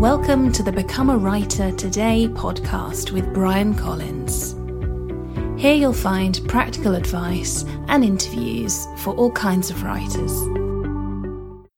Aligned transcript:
Welcome 0.00 0.50
to 0.52 0.62
the 0.62 0.72
Become 0.72 1.10
a 1.10 1.18
Writer 1.18 1.70
Today 1.72 2.26
podcast 2.26 3.10
with 3.10 3.34
Bryan 3.34 3.74
Collins. 3.74 4.52
Here 5.60 5.74
you'll 5.74 5.92
find 5.92 6.40
practical 6.48 6.94
advice 6.94 7.66
and 7.86 8.02
interviews 8.02 8.86
for 8.96 9.14
all 9.14 9.30
kinds 9.30 9.68
of 9.68 9.82
writers. 9.82 10.32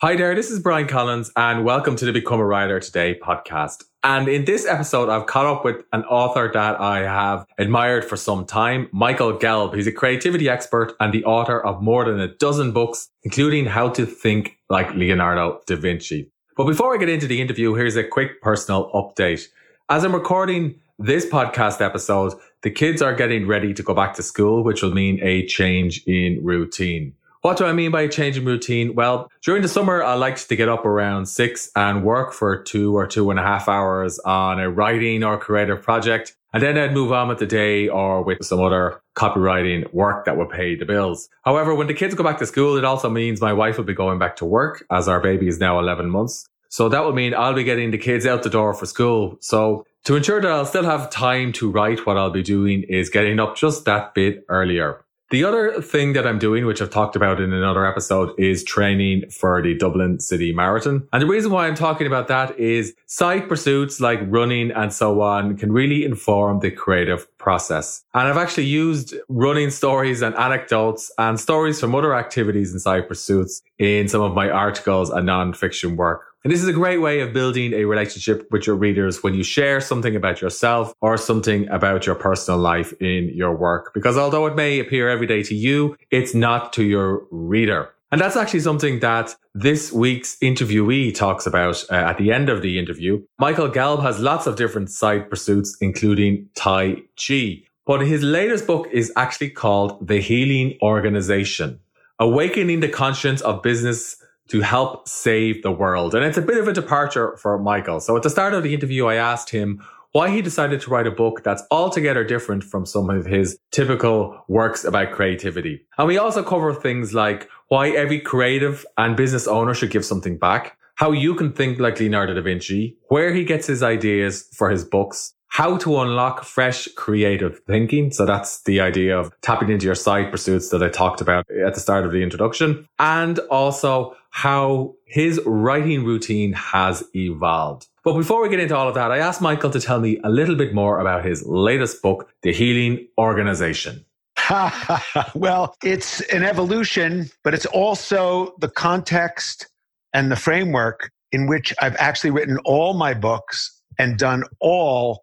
Hi 0.03 0.15
there, 0.15 0.37
this 0.37 0.53
is 0.53 0.61
Bryan 0.61 0.87
Collins, 0.87 1.33
and 1.35 1.65
welcome 1.65 1.97
to 1.97 2.05
the 2.05 2.13
Become 2.13 2.39
a 2.39 2.45
Writer 2.45 2.79
Today 2.79 3.19
podcast. 3.21 3.83
And 4.05 4.29
in 4.29 4.45
this 4.45 4.67
episode, 4.67 5.09
I've 5.09 5.27
caught 5.27 5.47
up 5.47 5.65
with 5.65 5.85
an 5.93 6.05
author 6.05 6.49
that 6.55 6.81
I 6.81 7.01
have 7.01 7.45
admired 7.59 8.05
for 8.05 8.17
some 8.17 8.47
time, 8.47 8.89
Michael 8.93 9.37
Gelb. 9.37 9.75
He's 9.75 9.89
a 9.89 9.93
creativity 9.93 10.49
expert 10.49 10.95
and 11.01 11.13
the 11.13 11.25
author 11.25 11.61
of 11.61 11.83
more 11.83 12.05
than 12.05 12.21
a 12.21 12.29
dozen 12.37 12.71
books, 12.71 13.09
including 13.25 13.67
How 13.67 13.89
to 13.91 14.07
Think 14.07 14.59
Like 14.71 14.95
Leonardo 14.95 15.61
da 15.67 15.75
Vinci. 15.75 16.32
But 16.55 16.67
before 16.67 16.95
I 16.95 16.99
get 16.99 17.09
into 17.09 17.27
the 17.27 17.41
interview, 17.41 17.75
here's 17.75 17.97
a 17.97 18.05
quick 18.05 18.43
personal 18.43 18.91
update. 18.93 19.49
As 19.89 20.05
I'm 20.05 20.15
recording 20.15 20.79
this 20.99 21.25
podcast 21.25 21.81
episode, 21.81 22.35
the 22.61 22.71
kids 22.71 23.01
are 23.01 23.15
getting 23.15 23.47
ready 23.47 23.73
to 23.73 23.83
go 23.83 23.95
back 23.95 24.15
to 24.15 24.23
school, 24.23 24.63
which 24.63 24.83
will 24.83 24.93
mean 24.93 25.19
a 25.23 25.47
change 25.47 26.03
in 26.07 26.45
routine. 26.45 27.15
What 27.41 27.57
do 27.57 27.65
I 27.65 27.73
mean 27.73 27.91
by 27.91 28.03
a 28.03 28.09
change 28.09 28.37
in 28.37 28.45
routine? 28.45 28.95
Well, 28.95 29.31
during 29.43 29.63
the 29.63 29.69
summer, 29.69 30.03
I 30.03 30.15
liked 30.15 30.49
to 30.49 30.55
get 30.55 30.69
up 30.69 30.85
around 30.85 31.27
six 31.27 31.71
and 31.75 32.05
work 32.05 32.35
for 32.35 32.63
two 32.63 32.97
or 32.97 33.07
two 33.07 33.31
and 33.31 33.41
a 33.41 33.43
half 33.43 33.67
hours 33.67 34.19
on 34.21 34.61
a 34.61 34.71
writing 34.71 35.25
or 35.25 35.39
creative 35.39 35.83
project. 35.83 36.37
And 36.53 36.63
then 36.63 36.77
I'd 36.77 36.93
move 36.93 37.13
on 37.13 37.29
with 37.29 37.39
the 37.39 37.47
day 37.47 37.89
or 37.89 38.23
with 38.23 38.45
some 38.45 38.61
other 38.61 39.01
copywriting 39.17 39.93
work 39.95 40.27
that 40.27 40.37
would 40.37 40.51
pay 40.51 40.75
the 40.75 40.85
bills. 40.85 41.29
However, 41.45 41.75
when 41.75 41.87
the 41.87 41.95
kids 41.95 42.15
go 42.15 42.23
back 42.23 42.39
to 42.39 42.47
school, 42.47 42.77
it 42.77 42.85
also 42.85 43.09
means 43.09 43.41
my 43.41 43.55
wife 43.55 43.79
will 43.79 43.85
be 43.85 43.95
going 43.95 44.19
back 44.19 44.37
to 44.37 44.45
work 44.45 44.85
as 44.91 45.09
our 45.09 45.21
baby 45.21 45.49
is 45.49 45.59
now 45.59 45.79
11 45.79 46.11
months. 46.11 46.47
So 46.69 46.89
that 46.89 47.05
will 47.05 47.13
mean 47.13 47.35
I'll 47.35 47.55
be 47.55 47.65
getting 47.65 47.91
the 47.91 47.99
kids 47.99 48.27
out 48.27 48.43
the 48.43 48.51
door 48.51 48.75
for 48.75 48.87
school. 48.87 49.37
So 49.41 49.87
to 50.05 50.17
ensure 50.17 50.41
that 50.41 50.51
I'll 50.51 50.67
still 50.67 50.85
have 50.85 51.11
time 51.11 51.53
to 51.55 51.71
write, 51.71 52.07
what 52.07 52.17
I'll 52.17 52.31
be 52.31 52.43
doing 52.43 52.83
is 52.83 53.09
getting 53.09 53.39
up 53.41 53.57
just 53.57 53.85
that 53.85 54.15
bit 54.15 54.45
earlier. 54.49 55.05
The 55.33 55.45
other 55.45 55.81
thing 55.81 56.13
that 56.13 56.27
I'm 56.27 56.39
doing, 56.39 56.67
which 56.67 56.83
I've 56.83 56.91
talked 56.91 57.17
about 57.17 57.41
in 57.41 57.55
another 57.55 57.87
episode, 57.87 58.39
is 58.39 58.63
training 58.63 59.31
for 59.31 59.63
the 59.63 59.75
Dublin 59.75 60.21
City 60.21 60.53
Marathon. 60.53 61.09
And 61.11 61.23
the 61.23 61.27
reason 61.27 61.51
why 61.51 61.67
I'm 61.67 61.75
talking 61.75 62.07
about 62.07 62.29
that 62.29 62.59
is 62.61 62.95
side 63.07 63.49
pursuits 63.49 63.99
like 63.99 64.21
running 64.27 64.71
and 64.73 64.93
so 64.93 65.23
on 65.23 65.57
can 65.57 65.73
really 65.73 66.05
inform 66.05 66.61
the 66.61 66.71
creative 66.71 67.27
process. 67.39 68.05
And 68.13 68.29
I've 68.29 68.37
actually 68.37 68.67
used 68.67 69.15
running 69.31 69.71
stories 69.71 70.21
and 70.21 70.35
anecdotes 70.35 71.11
and 71.17 71.41
stories 71.41 71.81
from 71.81 71.95
other 71.95 72.15
activities 72.15 72.73
and 72.73 72.83
side 72.83 73.09
pursuits 73.09 73.63
in 73.79 74.09
some 74.09 74.21
of 74.21 74.35
my 74.35 74.51
articles 74.51 75.09
and 75.09 75.27
nonfiction 75.27 75.97
work. 75.97 76.32
And 76.45 76.53
this 76.53 76.61
is 76.61 76.69
a 76.69 76.73
great 76.73 76.99
way 76.99 77.21
of 77.21 77.33
building 77.33 77.73
a 77.73 77.85
relationship 77.85 78.49
with 78.51 78.67
your 78.67 78.75
readers 78.75 79.23
when 79.23 79.35
you 79.35 79.45
share 79.45 79.81
something 79.81 80.17
about 80.17 80.41
yourself 80.41 80.93
or 81.01 81.17
something 81.17 81.69
about 81.69 82.05
your 82.05 82.17
personal 82.17 82.59
life 82.59 82.93
in 83.01 83.31
your 83.33 83.55
work. 83.55 83.95
Because 83.95 84.19
although 84.19 84.47
it 84.47 84.57
may 84.57 84.81
appear 84.81 85.09
every 85.09 85.29
day 85.29 85.45
to 85.45 85.55
you, 85.55 85.97
it's 86.11 86.35
not 86.35 86.73
to 86.73 86.83
your 86.83 87.23
reader. 87.31 87.91
And 88.11 88.21
that's 88.21 88.37
actually 88.37 88.61
something 88.61 88.99
that 89.01 89.37
this 89.55 89.93
week's 89.93 90.37
interviewee 90.43 91.15
talks 91.15 91.47
about 91.47 91.85
uh, 91.91 91.95
at 91.95 92.19
the 92.19 92.33
end 92.33 92.49
of 92.49 92.61
the 92.61 92.77
interview. 92.79 93.23
Michael 93.39 93.71
Gelb 93.71 94.03
has 94.03 94.19
lots 94.19 94.49
of 94.49 94.57
different 94.57 94.91
side 94.91 95.31
pursuits, 95.31 95.77
including 95.81 96.49
Tai 96.57 96.97
Chi. 97.17 97.63
But 97.87 98.01
his 98.01 98.23
latest 98.23 98.67
book 98.67 98.89
is 98.93 99.13
actually 99.17 99.51
called 99.51 100.07
The 100.07 100.21
Healing 100.21 100.77
Organization, 100.83 101.81
Awakening 102.19 102.81
the 102.81 102.89
Conscience 102.89 103.41
of 103.41 103.63
Business 103.63 104.22
to 104.53 104.61
help 104.61 105.09
save 105.09 105.63
the 105.63 105.73
world. 105.73 106.15
And 106.15 106.23
it's 106.27 106.37
a 106.37 106.43
bit 106.43 106.59
of 106.59 106.69
a 106.69 106.75
departure 106.75 107.39
for 107.39 107.59
Michael. 107.59 108.01
So 108.01 108.15
at 108.19 108.23
the 108.23 108.29
start 108.29 108.53
of 108.53 108.63
the 108.63 108.75
interview, 108.75 109.07
I 109.07 109.15
asked 109.15 109.49
him 109.49 109.83
why 110.13 110.29
he 110.29 110.43
decided 110.43 110.79
to 110.83 110.91
write 110.91 111.07
a 111.07 111.11
book 111.11 111.43
that's 111.43 111.63
altogether 111.71 112.23
different 112.23 112.63
from 112.63 112.85
some 112.85 113.09
of 113.09 113.25
his 113.25 113.59
typical 113.71 114.45
works 114.49 114.85
about 114.85 115.13
creativity. 115.13 115.87
And 115.97 116.07
we 116.07 116.19
also 116.19 116.43
cover 116.43 116.75
things 116.75 117.15
like 117.15 117.49
why 117.69 117.89
every 117.93 118.21
creative 118.21 118.85
and 118.99 119.17
business 119.17 119.49
owner 119.49 119.73
should 119.73 119.91
give 119.91 120.05
something 120.05 120.37
back, 120.37 120.77
how 120.97 121.13
you 121.13 121.35
can 121.35 121.55
think 121.55 121.79
like 121.79 121.99
Leonardo 121.99 122.35
da 122.35 122.43
Vinci, 122.43 122.99
where 123.09 123.33
he 123.33 123.45
gets 123.45 123.67
his 123.67 123.83
ideas 123.83 124.47
for 124.53 124.69
his 124.69 124.85
books, 124.85 125.33
how 125.53 125.77
to 125.77 125.99
unlock 125.99 126.45
fresh 126.45 126.89
creative 126.97 127.61
thinking. 127.67 128.11
So 128.11 128.25
that's 128.25 128.63
the 128.63 128.81
idea 128.81 129.19
of 129.19 129.31
tapping 129.43 129.69
into 129.69 129.85
your 129.85 129.95
side 129.95 130.31
pursuits 130.31 130.71
that 130.71 130.83
I 130.83 130.89
talked 130.89 131.21
about 131.21 131.45
at 131.51 131.75
the 131.75 131.81
start 131.81 132.07
of 132.07 132.11
the 132.11 132.23
introduction. 132.23 132.89
And 132.99 133.39
also 133.51 134.17
how 134.31 134.95
his 135.05 135.39
writing 135.45 136.07
routine 136.07 136.55
has 136.55 137.05
evolved. 137.15 137.87
But 138.03 138.15
before 138.15 138.41
we 138.41 138.49
get 138.49 138.61
into 138.61 138.75
all 138.75 138.89
of 138.89 138.95
that, 138.95 139.13
I 139.13 139.19
asked 139.19 139.43
Michael 139.43 139.69
to 139.73 139.79
tell 139.79 140.01
me 140.01 140.19
a 140.25 140.31
little 140.31 140.57
bit 140.57 140.73
more 140.73 140.99
about 141.01 141.23
his 141.23 141.45
latest 141.45 142.01
book, 142.01 142.33
The 142.41 142.55
Healing 142.55 143.07
Organization. 143.19 144.07
well, 145.35 145.77
it's 145.85 146.23
an 146.33 146.45
evolution, 146.45 147.29
but 147.45 147.53
it's 147.53 147.67
also 147.67 148.55
the 148.59 148.71
context 148.71 149.69
and 150.15 150.33
the 150.33 150.37
framework 150.37 151.11
in 151.31 151.47
which 151.47 151.75
I've 151.79 151.97
actually 151.97 152.31
written 152.31 152.57
all 152.65 152.95
my 152.95 153.13
books 153.13 153.83
and 153.99 154.19
done 154.19 154.45
all 154.59 155.22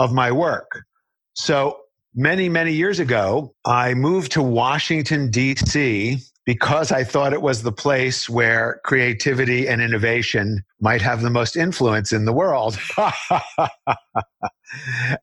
of 0.00 0.12
my 0.14 0.32
work. 0.32 0.82
So 1.34 1.78
many, 2.14 2.48
many 2.48 2.72
years 2.72 2.98
ago, 2.98 3.54
I 3.66 3.92
moved 3.92 4.32
to 4.32 4.42
Washington, 4.42 5.30
D.C. 5.30 6.16
because 6.46 6.90
I 6.90 7.04
thought 7.04 7.34
it 7.34 7.42
was 7.42 7.62
the 7.62 7.70
place 7.70 8.28
where 8.28 8.80
creativity 8.84 9.68
and 9.68 9.82
innovation 9.82 10.62
might 10.80 11.02
have 11.02 11.20
the 11.20 11.28
most 11.28 11.54
influence 11.54 12.14
in 12.14 12.24
the 12.24 12.32
world. 12.32 12.78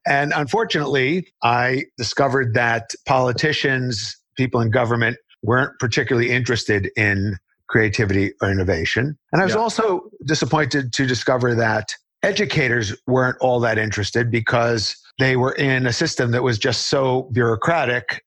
and 0.05 0.31
unfortunately, 0.35 1.27
I 1.43 1.85
discovered 1.97 2.53
that 2.53 2.91
politicians, 3.07 4.15
people 4.37 4.61
in 4.61 4.69
government, 4.69 5.17
weren't 5.41 5.71
particularly 5.79 6.29
interested 6.29 6.91
in 6.95 7.37
creativity 7.67 8.31
or 8.43 8.51
innovation. 8.51 9.17
And 9.31 9.41
I 9.41 9.45
was 9.45 9.55
yeah. 9.55 9.59
also 9.59 10.11
disappointed 10.25 10.93
to 10.93 11.07
discover 11.07 11.55
that 11.55 11.95
educators 12.23 12.95
weren't 13.07 13.37
all 13.39 13.59
that 13.61 13.77
interested 13.77 14.31
because 14.31 14.95
they 15.19 15.35
were 15.35 15.53
in 15.53 15.85
a 15.85 15.93
system 15.93 16.31
that 16.31 16.43
was 16.43 16.57
just 16.59 16.87
so 16.87 17.29
bureaucratic. 17.31 18.23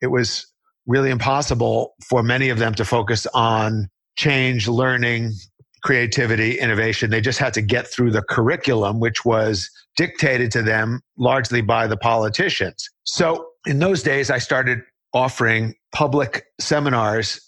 It 0.00 0.08
was 0.08 0.46
really 0.86 1.10
impossible 1.10 1.94
for 2.08 2.22
many 2.22 2.50
of 2.50 2.58
them 2.58 2.74
to 2.74 2.84
focus 2.84 3.26
on 3.34 3.88
change, 4.16 4.68
learning, 4.68 5.32
creativity, 5.82 6.58
innovation. 6.58 7.10
They 7.10 7.20
just 7.20 7.38
had 7.38 7.54
to 7.54 7.62
get 7.62 7.86
through 7.86 8.10
the 8.10 8.22
curriculum, 8.22 9.00
which 9.00 9.24
was 9.24 9.70
dictated 9.96 10.50
to 10.52 10.62
them 10.62 11.00
largely 11.18 11.60
by 11.60 11.86
the 11.86 11.96
politicians. 11.96 12.88
So 13.04 13.46
in 13.66 13.78
those 13.78 14.02
days, 14.02 14.30
I 14.30 14.38
started 14.38 14.80
offering 15.12 15.74
public 15.94 16.46
seminars 16.58 17.40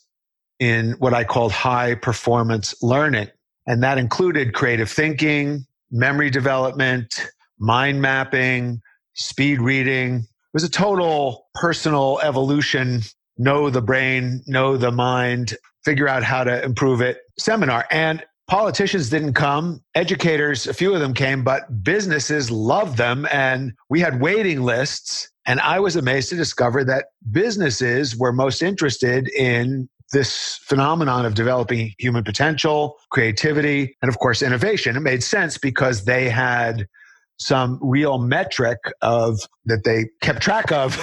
in 0.58 0.92
what 0.92 1.12
I 1.12 1.24
called 1.24 1.52
high 1.52 1.94
performance 1.94 2.74
learning. 2.82 3.28
And 3.66 3.82
that 3.82 3.98
included 3.98 4.54
creative 4.54 4.90
thinking, 4.90 5.66
memory 5.90 6.30
development, 6.30 7.30
mind 7.58 8.00
mapping, 8.00 8.80
speed 9.14 9.60
reading. 9.60 10.16
It 10.16 10.54
was 10.54 10.64
a 10.64 10.70
total 10.70 11.46
personal 11.54 12.20
evolution, 12.22 13.02
know 13.38 13.70
the 13.70 13.82
brain, 13.82 14.42
know 14.46 14.76
the 14.76 14.92
mind, 14.92 15.54
figure 15.84 16.08
out 16.08 16.22
how 16.22 16.44
to 16.44 16.64
improve 16.64 17.00
it 17.00 17.18
seminar. 17.38 17.86
And 17.90 18.24
politicians 18.48 19.10
didn't 19.10 19.34
come. 19.34 19.82
Educators, 19.94 20.66
a 20.66 20.74
few 20.74 20.94
of 20.94 21.00
them 21.00 21.14
came, 21.14 21.44
but 21.44 21.82
businesses 21.82 22.50
loved 22.50 22.96
them. 22.96 23.26
And 23.30 23.72
we 23.88 24.00
had 24.00 24.20
waiting 24.20 24.62
lists. 24.62 25.30
And 25.46 25.60
I 25.60 25.80
was 25.80 25.96
amazed 25.96 26.28
to 26.30 26.36
discover 26.36 26.84
that 26.84 27.06
businesses 27.30 28.16
were 28.16 28.32
most 28.32 28.62
interested 28.62 29.28
in 29.28 29.88
this 30.12 30.58
phenomenon 30.62 31.26
of 31.26 31.34
developing 31.34 31.92
human 31.98 32.24
potential, 32.24 32.96
creativity, 33.10 33.96
and 34.02 34.08
of 34.08 34.18
course, 34.18 34.42
innovation. 34.42 34.96
It 34.96 35.00
made 35.00 35.22
sense 35.22 35.58
because 35.58 36.04
they 36.04 36.28
had 36.28 36.86
some 37.38 37.78
real 37.82 38.18
metric 38.18 38.78
of 39.02 39.40
that 39.66 39.84
they 39.84 40.06
kept 40.22 40.40
track 40.40 40.72
of 40.72 40.96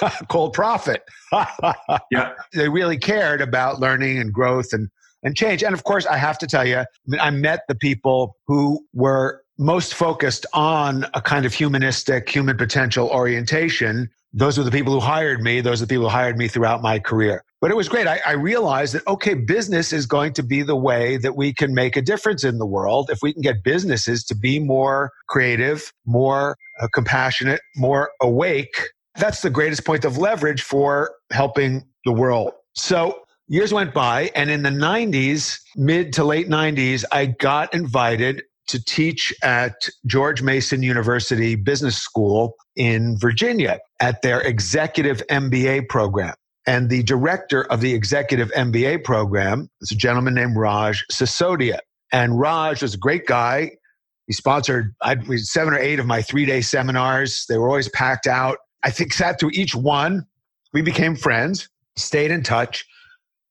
called 0.28 0.52
profit. 0.54 1.02
yeah. 2.10 2.32
They 2.54 2.68
really 2.68 2.96
cared 2.96 3.40
about 3.40 3.80
learning 3.80 4.18
and 4.18 4.32
growth 4.32 4.72
and, 4.72 4.88
and 5.22 5.36
change. 5.36 5.62
And 5.62 5.74
of 5.74 5.84
course, 5.84 6.06
I 6.06 6.16
have 6.16 6.38
to 6.38 6.46
tell 6.46 6.66
you, 6.66 6.78
I, 6.78 6.86
mean, 7.06 7.20
I 7.20 7.30
met 7.30 7.60
the 7.68 7.74
people 7.74 8.36
who 8.46 8.86
were 8.94 9.43
most 9.58 9.94
focused 9.94 10.46
on 10.52 11.06
a 11.14 11.20
kind 11.20 11.46
of 11.46 11.54
humanistic, 11.54 12.28
human 12.28 12.56
potential 12.56 13.08
orientation 13.08 14.10
those 14.36 14.58
were 14.58 14.64
the 14.64 14.70
people 14.72 14.92
who 14.92 14.98
hired 14.98 15.40
me. 15.40 15.60
Those 15.60 15.80
are 15.80 15.86
the 15.86 15.94
people 15.94 16.04
who 16.04 16.10
hired 16.10 16.36
me 16.36 16.48
throughout 16.48 16.82
my 16.82 16.98
career. 16.98 17.44
But 17.60 17.70
it 17.70 17.76
was 17.76 17.88
great. 17.88 18.08
I, 18.08 18.20
I, 18.26 18.32
realized 18.32 18.94
that, 18.94 19.06
okay, 19.06 19.34
business 19.34 19.92
is 19.92 20.06
going 20.06 20.32
to 20.34 20.42
be 20.42 20.62
the 20.62 20.76
way 20.76 21.16
that 21.18 21.36
we 21.36 21.54
can 21.54 21.72
make 21.72 21.96
a 21.96 22.02
difference 22.02 22.42
in 22.42 22.58
the 22.58 22.66
world. 22.66 23.10
If 23.10 23.20
we 23.22 23.32
can 23.32 23.42
get 23.42 23.62
businesses 23.62 24.24
to 24.24 24.34
be 24.34 24.58
more 24.58 25.12
creative, 25.28 25.92
more 26.04 26.56
uh, 26.80 26.88
compassionate, 26.92 27.60
more 27.76 28.10
awake, 28.20 28.88
that's 29.16 29.40
the 29.40 29.50
greatest 29.50 29.84
point 29.84 30.04
of 30.04 30.18
leverage 30.18 30.62
for 30.62 31.14
helping 31.30 31.84
the 32.04 32.12
world. 32.12 32.52
So 32.74 33.20
years 33.46 33.72
went 33.72 33.94
by 33.94 34.32
and 34.34 34.50
in 34.50 34.64
the 34.64 34.70
90s, 34.70 35.60
mid 35.76 36.12
to 36.14 36.24
late 36.24 36.48
90s, 36.48 37.04
I 37.12 37.26
got 37.26 37.72
invited 37.72 38.42
to 38.68 38.82
teach 38.82 39.32
at 39.42 39.88
George 40.06 40.42
Mason 40.42 40.82
University 40.82 41.54
Business 41.54 41.96
School 41.96 42.54
in 42.76 43.18
Virginia 43.18 43.78
at 44.00 44.22
their 44.22 44.40
executive 44.40 45.22
MBA 45.28 45.88
program. 45.88 46.34
And 46.66 46.88
the 46.88 47.02
director 47.02 47.64
of 47.64 47.80
the 47.80 47.92
executive 47.92 48.50
MBA 48.52 49.04
program 49.04 49.68
is 49.82 49.92
a 49.92 49.96
gentleman 49.96 50.34
named 50.34 50.56
Raj 50.56 51.04
Sisodia. 51.12 51.78
And 52.10 52.38
Raj 52.38 52.82
was 52.82 52.94
a 52.94 52.98
great 52.98 53.26
guy. 53.26 53.72
He 54.26 54.32
sponsored 54.32 54.94
I, 55.02 55.16
seven 55.36 55.74
or 55.74 55.78
eight 55.78 55.98
of 55.98 56.06
my 56.06 56.22
three 56.22 56.46
day 56.46 56.62
seminars. 56.62 57.44
They 57.48 57.58
were 57.58 57.68
always 57.68 57.90
packed 57.90 58.26
out. 58.26 58.58
I 58.82 58.90
think 58.90 59.12
sat 59.12 59.38
through 59.38 59.50
each 59.52 59.74
one. 59.74 60.24
We 60.72 60.80
became 60.80 61.16
friends, 61.16 61.68
stayed 61.96 62.30
in 62.30 62.42
touch. 62.42 62.86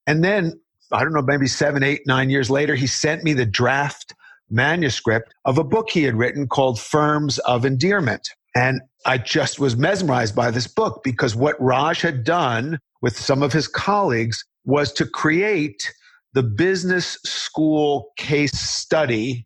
And 0.07 0.23
then, 0.23 0.59
I 0.91 1.03
don't 1.03 1.13
know, 1.13 1.21
maybe 1.21 1.47
seven, 1.47 1.83
eight, 1.83 2.01
nine 2.05 2.29
years 2.29 2.49
later, 2.49 2.75
he 2.75 2.87
sent 2.87 3.23
me 3.23 3.33
the 3.33 3.45
draft 3.45 4.13
manuscript 4.53 5.33
of 5.45 5.57
a 5.57 5.63
book 5.63 5.89
he 5.89 6.03
had 6.03 6.15
written 6.15 6.47
called 6.47 6.79
Firms 6.79 7.39
of 7.39 7.65
Endearment. 7.65 8.29
And 8.55 8.81
I 9.05 9.17
just 9.17 9.59
was 9.59 9.75
mesmerized 9.75 10.35
by 10.35 10.51
this 10.51 10.67
book 10.67 11.01
because 11.03 11.35
what 11.35 11.59
Raj 11.59 12.01
had 12.01 12.23
done 12.23 12.79
with 13.01 13.17
some 13.17 13.41
of 13.41 13.51
his 13.51 13.67
colleagues 13.67 14.45
was 14.63 14.93
to 14.93 15.05
create 15.05 15.91
the 16.33 16.43
business 16.43 17.17
school 17.25 18.11
case 18.17 18.57
study 18.57 19.45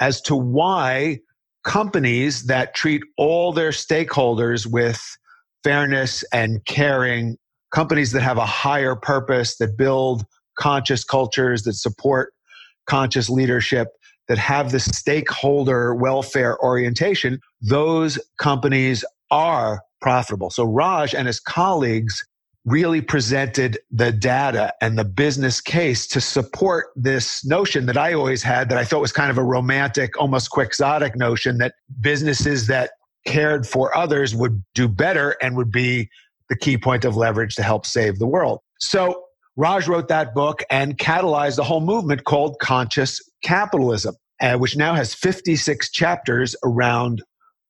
as 0.00 0.20
to 0.22 0.36
why 0.36 1.18
companies 1.64 2.46
that 2.46 2.74
treat 2.74 3.02
all 3.16 3.52
their 3.52 3.70
stakeholders 3.70 4.66
with 4.66 5.00
fairness 5.64 6.24
and 6.32 6.64
caring, 6.64 7.36
companies 7.72 8.12
that 8.12 8.22
have 8.22 8.38
a 8.38 8.46
higher 8.46 8.94
purpose, 8.94 9.56
that 9.58 9.76
build 9.76 10.24
conscious 10.58 11.04
cultures, 11.04 11.64
that 11.64 11.74
support 11.74 12.32
conscious 12.86 13.28
leadership, 13.28 13.88
that 14.28 14.38
have 14.38 14.72
the 14.72 14.80
stakeholder 14.80 15.94
welfare 15.94 16.62
orientation, 16.62 17.40
those 17.60 18.18
companies 18.38 19.04
are 19.30 19.82
profitable. 20.00 20.50
So 20.50 20.64
Raj 20.64 21.14
and 21.14 21.26
his 21.26 21.40
colleagues 21.40 22.24
really 22.64 23.00
presented 23.00 23.78
the 23.90 24.12
data 24.12 24.72
and 24.80 24.98
the 24.98 25.04
business 25.04 25.60
case 25.60 26.06
to 26.06 26.20
support 26.20 26.88
this 26.94 27.44
notion 27.44 27.86
that 27.86 27.96
I 27.96 28.12
always 28.12 28.42
had 28.42 28.68
that 28.68 28.76
I 28.78 28.84
thought 28.84 29.00
was 29.00 29.12
kind 29.12 29.30
of 29.30 29.38
a 29.38 29.42
romantic, 29.42 30.20
almost 30.20 30.50
quixotic 30.50 31.16
notion 31.16 31.58
that 31.58 31.74
businesses 32.00 32.66
that 32.66 32.90
cared 33.26 33.66
for 33.66 33.96
others 33.96 34.34
would 34.34 34.62
do 34.74 34.86
better 34.86 35.36
and 35.40 35.56
would 35.56 35.72
be 35.72 36.10
the 36.50 36.56
key 36.56 36.76
point 36.76 37.04
of 37.04 37.16
leverage 37.16 37.54
to 37.56 37.62
help 37.62 37.86
save 37.86 38.18
the 38.18 38.26
world. 38.26 38.60
So 38.78 39.24
Raj 39.56 39.88
wrote 39.88 40.08
that 40.08 40.34
book 40.34 40.62
and 40.70 40.96
catalyzed 40.98 41.58
a 41.58 41.64
whole 41.64 41.80
movement 41.80 42.24
called 42.24 42.58
conscious 42.60 43.20
capitalism, 43.42 44.14
uh, 44.40 44.56
which 44.56 44.76
now 44.76 44.94
has 44.94 45.14
56 45.14 45.90
chapters 45.90 46.56
around 46.64 47.22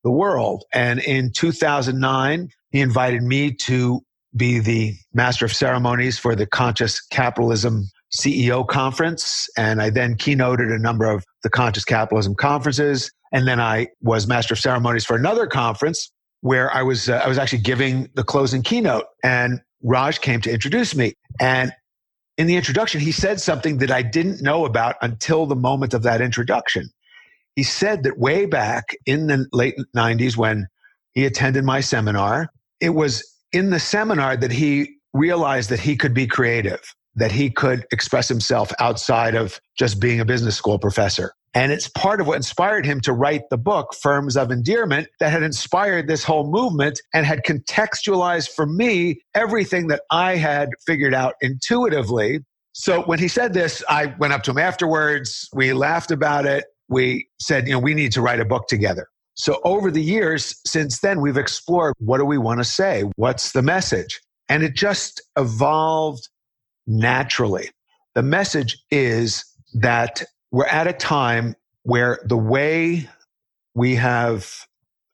the 0.04 0.10
world. 0.10 0.64
And 0.72 1.00
in 1.00 1.32
2009, 1.32 2.48
he 2.70 2.80
invited 2.80 3.22
me 3.22 3.52
to 3.54 4.00
be 4.36 4.58
the 4.58 4.94
master 5.12 5.44
of 5.44 5.52
ceremonies 5.52 6.18
for 6.18 6.36
the 6.36 6.46
Conscious 6.46 7.00
Capitalism 7.00 7.84
CEO 8.16 8.66
conference. 8.66 9.48
And 9.56 9.82
I 9.82 9.90
then 9.90 10.16
keynoted 10.16 10.72
a 10.74 10.78
number 10.78 11.10
of 11.10 11.24
the 11.42 11.50
Conscious 11.50 11.84
Capitalism 11.84 12.34
conferences. 12.34 13.10
And 13.32 13.46
then 13.46 13.60
I 13.60 13.88
was 14.02 14.26
master 14.26 14.54
of 14.54 14.60
ceremonies 14.60 15.04
for 15.04 15.16
another 15.16 15.46
conference 15.46 16.10
where 16.40 16.72
I 16.72 16.82
was, 16.82 17.08
uh, 17.08 17.20
I 17.24 17.28
was 17.28 17.38
actually 17.38 17.62
giving 17.62 18.08
the 18.14 18.22
closing 18.22 18.62
keynote 18.62 19.04
and 19.24 19.60
Raj 19.82 20.20
came 20.20 20.40
to 20.42 20.52
introduce 20.52 20.94
me. 20.94 21.14
And 21.40 21.72
in 22.38 22.46
the 22.46 22.56
introduction, 22.56 23.00
he 23.00 23.12
said 23.12 23.40
something 23.40 23.78
that 23.78 23.90
I 23.90 24.00
didn't 24.00 24.40
know 24.40 24.64
about 24.64 24.94
until 25.02 25.44
the 25.44 25.56
moment 25.56 25.92
of 25.92 26.04
that 26.04 26.20
introduction. 26.20 26.88
He 27.56 27.64
said 27.64 28.04
that 28.04 28.18
way 28.18 28.46
back 28.46 28.96
in 29.04 29.26
the 29.26 29.46
late 29.52 29.74
90s 29.94 30.36
when 30.36 30.68
he 31.14 31.26
attended 31.26 31.64
my 31.64 31.80
seminar, 31.80 32.48
it 32.80 32.90
was 32.90 33.24
in 33.52 33.70
the 33.70 33.80
seminar 33.80 34.36
that 34.36 34.52
he 34.52 34.94
realized 35.12 35.68
that 35.70 35.80
he 35.80 35.96
could 35.96 36.14
be 36.14 36.28
creative, 36.28 36.94
that 37.16 37.32
he 37.32 37.50
could 37.50 37.84
express 37.90 38.28
himself 38.28 38.72
outside 38.78 39.34
of 39.34 39.60
just 39.76 40.00
being 40.00 40.20
a 40.20 40.24
business 40.24 40.54
school 40.54 40.78
professor. 40.78 41.34
And 41.58 41.72
it's 41.72 41.88
part 41.88 42.20
of 42.20 42.28
what 42.28 42.36
inspired 42.36 42.86
him 42.86 43.00
to 43.00 43.12
write 43.12 43.50
the 43.50 43.56
book, 43.58 43.92
Firms 43.92 44.36
of 44.36 44.52
Endearment, 44.52 45.08
that 45.18 45.32
had 45.32 45.42
inspired 45.42 46.06
this 46.06 46.22
whole 46.22 46.48
movement 46.48 47.00
and 47.12 47.26
had 47.26 47.42
contextualized 47.44 48.50
for 48.50 48.64
me 48.64 49.22
everything 49.34 49.88
that 49.88 50.02
I 50.08 50.36
had 50.36 50.68
figured 50.86 51.14
out 51.14 51.34
intuitively. 51.40 52.44
So 52.74 53.02
when 53.02 53.18
he 53.18 53.26
said 53.26 53.54
this, 53.54 53.82
I 53.88 54.14
went 54.20 54.32
up 54.32 54.44
to 54.44 54.52
him 54.52 54.58
afterwards. 54.58 55.48
We 55.52 55.72
laughed 55.72 56.12
about 56.12 56.46
it. 56.46 56.66
We 56.88 57.26
said, 57.40 57.66
you 57.66 57.72
know, 57.72 57.80
we 57.80 57.92
need 57.92 58.12
to 58.12 58.22
write 58.22 58.38
a 58.38 58.44
book 58.44 58.68
together. 58.68 59.08
So 59.34 59.60
over 59.64 59.90
the 59.90 60.00
years 60.00 60.60
since 60.64 61.00
then, 61.00 61.20
we've 61.20 61.36
explored 61.36 61.94
what 61.98 62.18
do 62.18 62.24
we 62.24 62.38
want 62.38 62.60
to 62.60 62.64
say? 62.64 63.02
What's 63.16 63.50
the 63.50 63.62
message? 63.62 64.20
And 64.48 64.62
it 64.62 64.76
just 64.76 65.20
evolved 65.36 66.28
naturally. 66.86 67.72
The 68.14 68.22
message 68.22 68.78
is 68.92 69.44
that 69.74 70.22
we're 70.50 70.66
at 70.66 70.86
a 70.86 70.92
time 70.92 71.54
where 71.82 72.18
the 72.24 72.36
way 72.36 73.08
we 73.74 73.94
have 73.96 74.66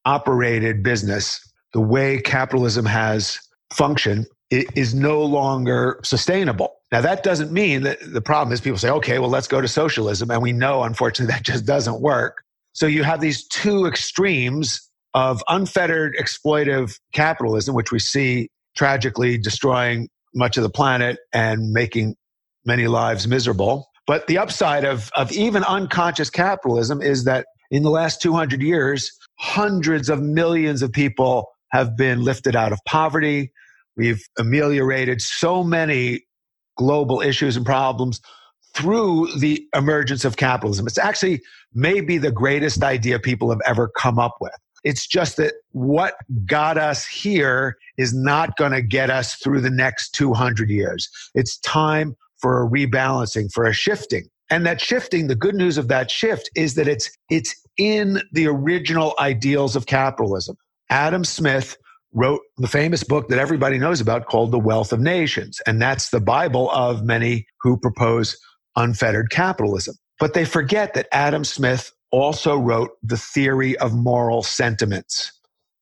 operated 0.04 0.82
business, 0.82 1.40
the 1.72 1.80
way 1.80 2.20
capitalism 2.20 2.86
has 2.86 3.38
functioned, 3.72 4.26
is 4.50 4.94
no 4.94 5.22
longer 5.22 6.00
sustainable. 6.04 6.76
Now, 6.92 7.00
that 7.00 7.24
doesn't 7.24 7.50
mean 7.50 7.82
that 7.82 7.98
the 8.12 8.20
problem 8.20 8.52
is 8.52 8.60
people 8.60 8.78
say, 8.78 8.90
okay, 8.90 9.18
well, 9.18 9.30
let's 9.30 9.48
go 9.48 9.60
to 9.60 9.66
socialism. 9.66 10.30
And 10.30 10.40
we 10.42 10.52
know, 10.52 10.84
unfortunately, 10.84 11.32
that 11.34 11.42
just 11.42 11.66
doesn't 11.66 12.00
work. 12.00 12.44
So 12.72 12.86
you 12.86 13.02
have 13.04 13.20
these 13.20 13.46
two 13.48 13.86
extremes 13.86 14.88
of 15.14 15.42
unfettered 15.48 16.16
exploitive 16.16 16.98
capitalism, 17.12 17.74
which 17.74 17.92
we 17.92 17.98
see 17.98 18.48
tragically 18.76 19.38
destroying 19.38 20.08
much 20.34 20.56
of 20.56 20.64
the 20.64 20.70
planet 20.70 21.18
and 21.32 21.70
making 21.70 22.16
many 22.64 22.88
lives 22.88 23.28
miserable. 23.28 23.88
But 24.06 24.26
the 24.26 24.38
upside 24.38 24.84
of, 24.84 25.10
of 25.16 25.32
even 25.32 25.64
unconscious 25.64 26.30
capitalism 26.30 27.00
is 27.00 27.24
that 27.24 27.46
in 27.70 27.82
the 27.82 27.90
last 27.90 28.20
200 28.20 28.62
years, 28.62 29.10
hundreds 29.38 30.08
of 30.08 30.20
millions 30.20 30.82
of 30.82 30.92
people 30.92 31.48
have 31.72 31.96
been 31.96 32.22
lifted 32.22 32.54
out 32.54 32.72
of 32.72 32.78
poverty. 32.86 33.50
We've 33.96 34.22
ameliorated 34.38 35.20
so 35.20 35.64
many 35.64 36.24
global 36.76 37.20
issues 37.20 37.56
and 37.56 37.64
problems 37.64 38.20
through 38.74 39.28
the 39.38 39.66
emergence 39.74 40.24
of 40.24 40.36
capitalism. 40.36 40.86
It's 40.86 40.98
actually 40.98 41.40
maybe 41.72 42.18
the 42.18 42.32
greatest 42.32 42.82
idea 42.82 43.18
people 43.18 43.50
have 43.50 43.60
ever 43.64 43.90
come 43.96 44.18
up 44.18 44.34
with. 44.40 44.52
It's 44.82 45.06
just 45.06 45.38
that 45.38 45.54
what 45.70 46.14
got 46.44 46.76
us 46.76 47.06
here 47.06 47.76
is 47.96 48.12
not 48.12 48.56
going 48.56 48.72
to 48.72 48.82
get 48.82 49.10
us 49.10 49.36
through 49.36 49.62
the 49.62 49.70
next 49.70 50.10
200 50.10 50.68
years. 50.68 51.08
It's 51.34 51.58
time 51.58 52.16
for 52.44 52.62
a 52.62 52.68
rebalancing, 52.68 53.50
for 53.50 53.64
a 53.64 53.72
shifting. 53.72 54.24
And 54.50 54.66
that 54.66 54.78
shifting, 54.78 55.28
the 55.28 55.34
good 55.34 55.54
news 55.54 55.78
of 55.78 55.88
that 55.88 56.10
shift 56.10 56.50
is 56.54 56.74
that 56.74 56.86
it's, 56.86 57.10
it's 57.30 57.56
in 57.78 58.20
the 58.32 58.46
original 58.46 59.14
ideals 59.18 59.76
of 59.76 59.86
capitalism. 59.86 60.58
Adam 60.90 61.24
Smith 61.24 61.78
wrote 62.12 62.42
the 62.58 62.68
famous 62.68 63.02
book 63.02 63.28
that 63.28 63.38
everybody 63.38 63.78
knows 63.78 63.98
about 63.98 64.26
called 64.26 64.50
The 64.52 64.58
Wealth 64.58 64.92
of 64.92 65.00
Nations. 65.00 65.62
And 65.66 65.80
that's 65.80 66.10
the 66.10 66.20
Bible 66.20 66.70
of 66.70 67.02
many 67.02 67.46
who 67.62 67.78
propose 67.78 68.36
unfettered 68.76 69.30
capitalism. 69.30 69.94
But 70.20 70.34
they 70.34 70.44
forget 70.44 70.92
that 70.92 71.08
Adam 71.12 71.44
Smith 71.44 71.92
also 72.10 72.58
wrote 72.58 72.90
The 73.02 73.16
Theory 73.16 73.74
of 73.78 73.94
Moral 73.94 74.42
Sentiments, 74.42 75.32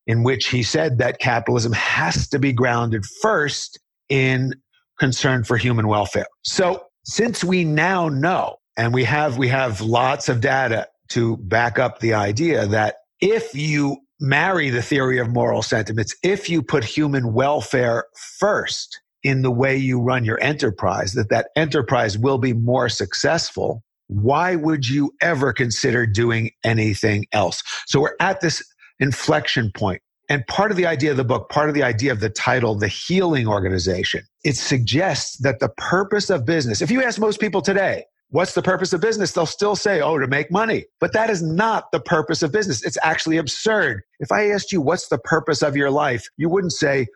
in 0.07 0.23
which 0.23 0.47
he 0.47 0.63
said 0.63 0.99
that 0.99 1.19
capitalism 1.19 1.73
has 1.73 2.29
to 2.29 2.39
be 2.39 2.53
grounded 2.53 3.05
first 3.21 3.81
in 4.09 4.55
concern 4.99 5.45
for 5.45 5.57
human 5.57 5.89
welfare. 5.89 6.27
So 6.43 6.85
since 7.05 7.43
we 7.43 7.65
now 7.65 8.09
know, 8.09 8.57
and 8.77 8.95
we 8.95 9.05
have, 9.05 9.37
we 9.37 9.49
have 9.49 9.81
lots 9.81 10.29
of 10.29 10.41
data 10.41 10.89
to 11.11 11.37
back 11.37 11.79
up 11.79 11.99
the 12.01 12.15
idea 12.15 12.67
that 12.67 12.97
if 13.21 13.55
you 13.55 13.99
marry 14.21 14.71
the 14.71 14.83
theory 14.83 15.19
of 15.19 15.29
moral 15.29 15.63
sentiments, 15.63 16.15
if 16.23 16.49
you 16.49 16.63
put 16.63 16.85
human 16.85 17.33
welfare 17.33 18.07
first, 18.39 19.03
in 19.23 19.43
the 19.43 19.51
way 19.51 19.77
you 19.77 20.01
run 20.01 20.25
your 20.25 20.43
enterprise, 20.43 21.13
that 21.13 21.29
that 21.31 21.49
enterprise 21.57 22.19
will 22.19 22.39
be 22.39 22.53
more 22.53 22.89
successful, 22.89 23.83
why 24.09 24.57
would 24.57 24.89
you 24.89 25.13
ever 25.21 25.53
consider 25.53 26.07
doing 26.07 26.51
anything 26.65 27.25
else? 27.33 27.63
So 27.87 28.01
we're 28.01 28.17
at 28.21 28.41
this 28.41 28.63
inflection 29.01 29.71
point. 29.75 30.03
And 30.33 30.47
part 30.47 30.71
of 30.71 30.79
the 30.79 30.87
idea 30.87 31.11
of 31.11 31.19
the 31.19 31.25
book, 31.25 31.51
part 31.51 31.69
of 31.69 31.75
the 31.75 31.83
idea 31.83 32.11
of 32.11 32.21
the 32.21 32.31
title, 32.31 32.75
The 32.75 32.89
Healing 32.89 33.47
Organization, 33.47 34.25
it 34.45 34.57
suggests 34.57 35.37
that 35.43 35.61
the 35.61 35.69
purpose 35.77 36.31
of 36.31 36.47
business, 36.47 36.81
if 36.81 36.91
you 36.91 37.03
ask 37.03 37.21
most 37.21 37.39
people 37.39 37.61
today, 37.61 38.05
what's 38.31 38.55
the 38.55 38.63
purpose 38.63 38.95
of 38.95 39.03
business? 39.03 39.33
They'll 39.33 39.45
still 39.45 39.77
say, 39.77 40.01
oh, 40.01 40.17
to 40.17 40.27
make 40.27 40.51
money. 40.51 40.87
But 41.01 41.13
that 41.13 41.29
is 41.29 41.43
not 41.43 41.93
the 41.93 42.01
purpose 42.01 42.43
of 42.43 42.51
business. 42.51 42.83
It's 42.83 42.97
actually 43.03 43.37
absurd. 43.37 44.01
If 44.21 44.33
I 44.33 44.49
asked 44.49 44.73
you, 44.73 44.81
what's 44.81 45.09
the 45.09 45.19
purpose 45.19 45.61
of 45.61 45.77
your 45.77 45.91
life? 45.91 46.27
You 46.39 46.49
wouldn't 46.49 46.73
say, 46.73 47.09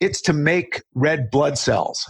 it's 0.00 0.20
to 0.22 0.32
make 0.32 0.82
red 0.96 1.30
blood 1.30 1.56
cells. 1.56 2.04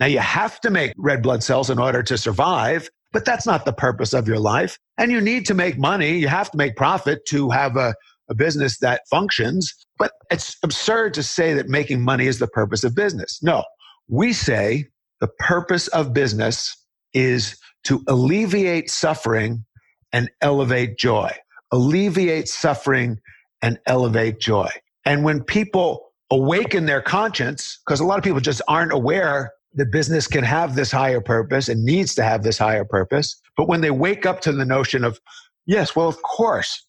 Now 0.00 0.06
you 0.06 0.18
have 0.18 0.60
to 0.62 0.70
make 0.70 0.92
red 0.98 1.22
blood 1.22 1.44
cells 1.44 1.70
in 1.70 1.78
order 1.78 2.02
to 2.02 2.18
survive, 2.18 2.90
but 3.12 3.24
that's 3.24 3.46
not 3.46 3.64
the 3.64 3.72
purpose 3.72 4.12
of 4.12 4.26
your 4.26 4.40
life. 4.40 4.76
And 4.98 5.12
you 5.12 5.20
need 5.20 5.46
to 5.46 5.54
make 5.54 5.78
money. 5.78 6.18
You 6.18 6.26
have 6.26 6.50
to 6.50 6.58
make 6.58 6.74
profit 6.74 7.20
to 7.28 7.50
have 7.50 7.76
a, 7.76 7.94
a 8.28 8.34
business 8.34 8.78
that 8.78 9.02
functions. 9.08 9.72
But 10.00 10.12
it's 10.30 10.56
absurd 10.64 11.14
to 11.14 11.22
say 11.22 11.54
that 11.54 11.68
making 11.68 12.00
money 12.00 12.26
is 12.26 12.40
the 12.40 12.48
purpose 12.48 12.82
of 12.82 12.96
business. 12.96 13.38
No, 13.42 13.62
we 14.08 14.32
say 14.32 14.86
the 15.20 15.28
purpose 15.38 15.86
of 15.88 16.12
business 16.12 16.76
is 17.14 17.56
to 17.84 18.02
alleviate 18.08 18.90
suffering 18.90 19.64
and 20.12 20.30
elevate 20.40 20.98
joy. 20.98 21.30
Alleviate 21.70 22.48
suffering 22.48 23.20
and 23.62 23.78
elevate 23.86 24.40
joy. 24.40 24.70
And 25.04 25.22
when 25.22 25.44
people 25.44 26.12
awaken 26.30 26.86
their 26.86 27.02
conscience, 27.02 27.78
because 27.84 28.00
a 28.00 28.04
lot 28.04 28.18
of 28.18 28.24
people 28.24 28.40
just 28.40 28.62
aren't 28.68 28.92
aware 28.92 29.52
that 29.74 29.92
business 29.92 30.26
can 30.26 30.44
have 30.44 30.76
this 30.76 30.90
higher 30.90 31.20
purpose 31.20 31.68
and 31.68 31.84
needs 31.84 32.14
to 32.14 32.22
have 32.22 32.42
this 32.42 32.58
higher 32.58 32.84
purpose. 32.84 33.40
But 33.56 33.68
when 33.68 33.82
they 33.82 33.90
wake 33.90 34.24
up 34.24 34.40
to 34.42 34.52
the 34.52 34.64
notion 34.64 35.04
of, 35.04 35.20
yes, 35.66 35.94
well, 35.94 36.08
of 36.08 36.22
course, 36.22 36.86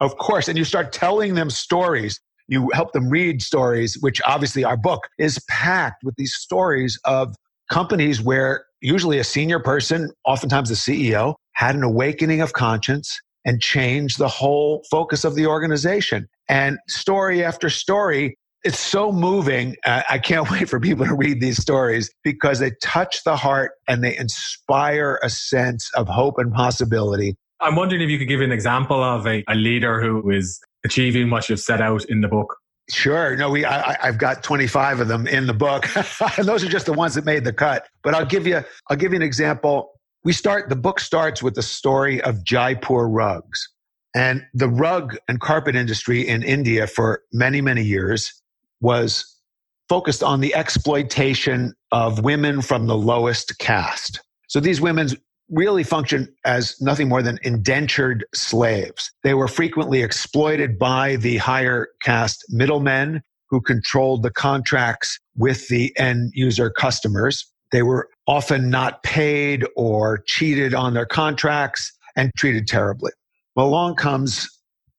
of 0.00 0.16
course, 0.18 0.48
and 0.48 0.56
you 0.56 0.64
start 0.64 0.92
telling 0.92 1.34
them 1.34 1.50
stories, 1.50 2.20
you 2.48 2.70
help 2.72 2.92
them 2.92 3.08
read 3.08 3.42
stories, 3.42 3.96
which 4.00 4.20
obviously 4.26 4.64
our 4.64 4.76
book 4.76 5.08
is 5.18 5.38
packed 5.48 6.02
with 6.04 6.14
these 6.16 6.34
stories 6.34 6.98
of 7.04 7.34
companies 7.70 8.20
where 8.20 8.64
usually 8.80 9.18
a 9.18 9.24
senior 9.24 9.58
person, 9.58 10.10
oftentimes 10.24 10.68
the 10.68 10.74
CEO, 10.74 11.34
had 11.54 11.74
an 11.74 11.82
awakening 11.82 12.40
of 12.40 12.52
conscience 12.52 13.20
and 13.44 13.60
changed 13.60 14.18
the 14.18 14.28
whole 14.28 14.82
focus 14.90 15.24
of 15.24 15.34
the 15.34 15.46
organization. 15.46 16.28
And 16.48 16.78
story 16.88 17.44
after 17.44 17.70
story, 17.70 18.36
it's 18.64 18.78
so 18.78 19.10
moving. 19.10 19.76
I 19.84 20.18
can't 20.18 20.48
wait 20.50 20.68
for 20.68 20.78
people 20.78 21.06
to 21.06 21.14
read 21.14 21.40
these 21.40 21.60
stories 21.60 22.12
because 22.22 22.58
they 22.58 22.72
touch 22.82 23.24
the 23.24 23.36
heart 23.36 23.72
and 23.88 24.04
they 24.04 24.16
inspire 24.16 25.18
a 25.22 25.30
sense 25.30 25.90
of 25.94 26.08
hope 26.08 26.38
and 26.38 26.52
possibility. 26.52 27.36
I'm 27.60 27.76
wondering 27.76 28.02
if 28.02 28.10
you 28.10 28.18
could 28.18 28.28
give 28.28 28.40
an 28.40 28.52
example 28.52 29.02
of 29.02 29.26
a, 29.26 29.44
a 29.48 29.54
leader 29.54 30.00
who 30.00 30.28
is 30.30 30.60
achieving 30.84 31.30
what 31.30 31.48
you've 31.48 31.60
set 31.60 31.80
out 31.80 32.04
in 32.06 32.20
the 32.20 32.28
book. 32.28 32.56
Sure. 32.90 33.36
No, 33.36 33.50
we. 33.50 33.64
I, 33.64 33.96
have 34.00 34.18
got 34.18 34.42
25 34.42 35.00
of 35.00 35.08
them 35.08 35.26
in 35.26 35.46
the 35.46 35.54
book, 35.54 35.88
those 36.38 36.64
are 36.64 36.68
just 36.68 36.86
the 36.86 36.92
ones 36.92 37.14
that 37.14 37.24
made 37.24 37.44
the 37.44 37.52
cut. 37.52 37.86
But 38.02 38.14
I'll 38.14 38.26
give 38.26 38.46
you. 38.46 38.62
I'll 38.90 38.96
give 38.96 39.12
you 39.12 39.16
an 39.16 39.22
example. 39.22 39.92
We 40.24 40.32
start. 40.32 40.68
The 40.68 40.76
book 40.76 41.00
starts 41.00 41.42
with 41.42 41.54
the 41.54 41.62
story 41.62 42.20
of 42.22 42.44
Jaipur 42.44 43.08
rugs, 43.08 43.68
and 44.14 44.44
the 44.52 44.68
rug 44.68 45.16
and 45.28 45.40
carpet 45.40 45.76
industry 45.76 46.26
in 46.26 46.42
India 46.42 46.86
for 46.86 47.22
many, 47.32 47.60
many 47.60 47.82
years 47.82 48.42
was 48.80 49.40
focused 49.88 50.22
on 50.22 50.40
the 50.40 50.54
exploitation 50.54 51.74
of 51.92 52.24
women 52.24 52.62
from 52.62 52.86
the 52.86 52.96
lowest 52.96 53.58
caste. 53.58 54.20
So 54.48 54.58
these 54.58 54.80
women 54.80 55.08
really 55.52 55.84
functioned 55.84 56.28
as 56.44 56.80
nothing 56.80 57.08
more 57.08 57.22
than 57.22 57.38
indentured 57.42 58.24
slaves. 58.34 59.12
They 59.22 59.34
were 59.34 59.48
frequently 59.48 60.02
exploited 60.02 60.78
by 60.78 61.16
the 61.16 61.36
higher 61.36 61.88
caste 62.02 62.44
middlemen 62.48 63.22
who 63.50 63.60
controlled 63.60 64.22
the 64.22 64.30
contracts 64.30 65.20
with 65.36 65.68
the 65.68 65.96
end 65.98 66.32
user 66.34 66.70
customers. 66.70 67.46
They 67.70 67.82
were 67.82 68.08
often 68.26 68.70
not 68.70 69.02
paid 69.02 69.64
or 69.76 70.22
cheated 70.26 70.74
on 70.74 70.94
their 70.94 71.06
contracts 71.06 71.92
and 72.16 72.32
treated 72.36 72.66
terribly. 72.66 73.12
Well, 73.54 73.66
along 73.66 73.96
comes 73.96 74.48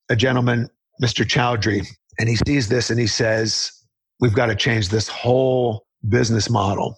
a 0.08 0.14
gentleman, 0.14 0.70
Mr. 1.02 1.26
Chaudhary, 1.26 1.84
and 2.20 2.28
he 2.28 2.36
sees 2.46 2.68
this 2.68 2.90
and 2.90 3.00
he 3.00 3.08
says, 3.08 3.72
We've 4.20 4.34
got 4.34 4.46
to 4.46 4.54
change 4.54 4.90
this 4.90 5.08
whole 5.08 5.84
business 6.08 6.48
model. 6.48 6.96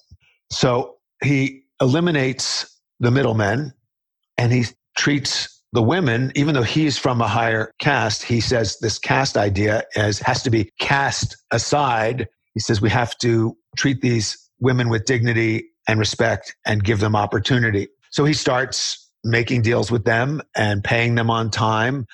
So 0.51 0.97
he 1.23 1.63
eliminates 1.81 2.76
the 3.01 3.11
middlemen 3.11 3.73
and 4.39 4.53
he 4.53 4.67
treats 4.97 5.63
the 5.73 5.83
women, 5.83 6.33
even 6.35 6.55
though 6.55 6.63
he's 6.63 6.97
from 6.97 7.21
a 7.21 7.29
higher 7.29 7.73
caste, 7.79 8.23
he 8.23 8.41
says 8.41 8.79
this 8.81 8.99
caste 8.99 9.37
idea 9.37 9.85
as 9.95 10.19
has 10.21 10.43
to 10.45 10.51
be 10.51 10.71
cast 10.81 11.37
aside. 11.51 12.29
He 12.55 12.61
says 12.61 12.81
we 12.81 12.91
have 12.91 13.17
to 13.19 13.57
treat 13.77 14.01
these 14.01 14.39
women 14.61 14.89
with 14.89 15.05
dignity 15.05 15.69
and 15.89 15.99
respect 15.99 16.55
and 16.67 16.83
give 16.83 17.01
them 17.01 17.15
opportunity. 17.15 17.89
So 18.11 18.25
he 18.25 18.33
starts 18.33 19.11
making 19.25 19.63
deals 19.63 19.91
with 19.91 20.05
them 20.05 20.41
and 20.57 20.83
paying 20.83 21.15
them 21.15 21.31
on 21.31 21.51
time 21.51 22.07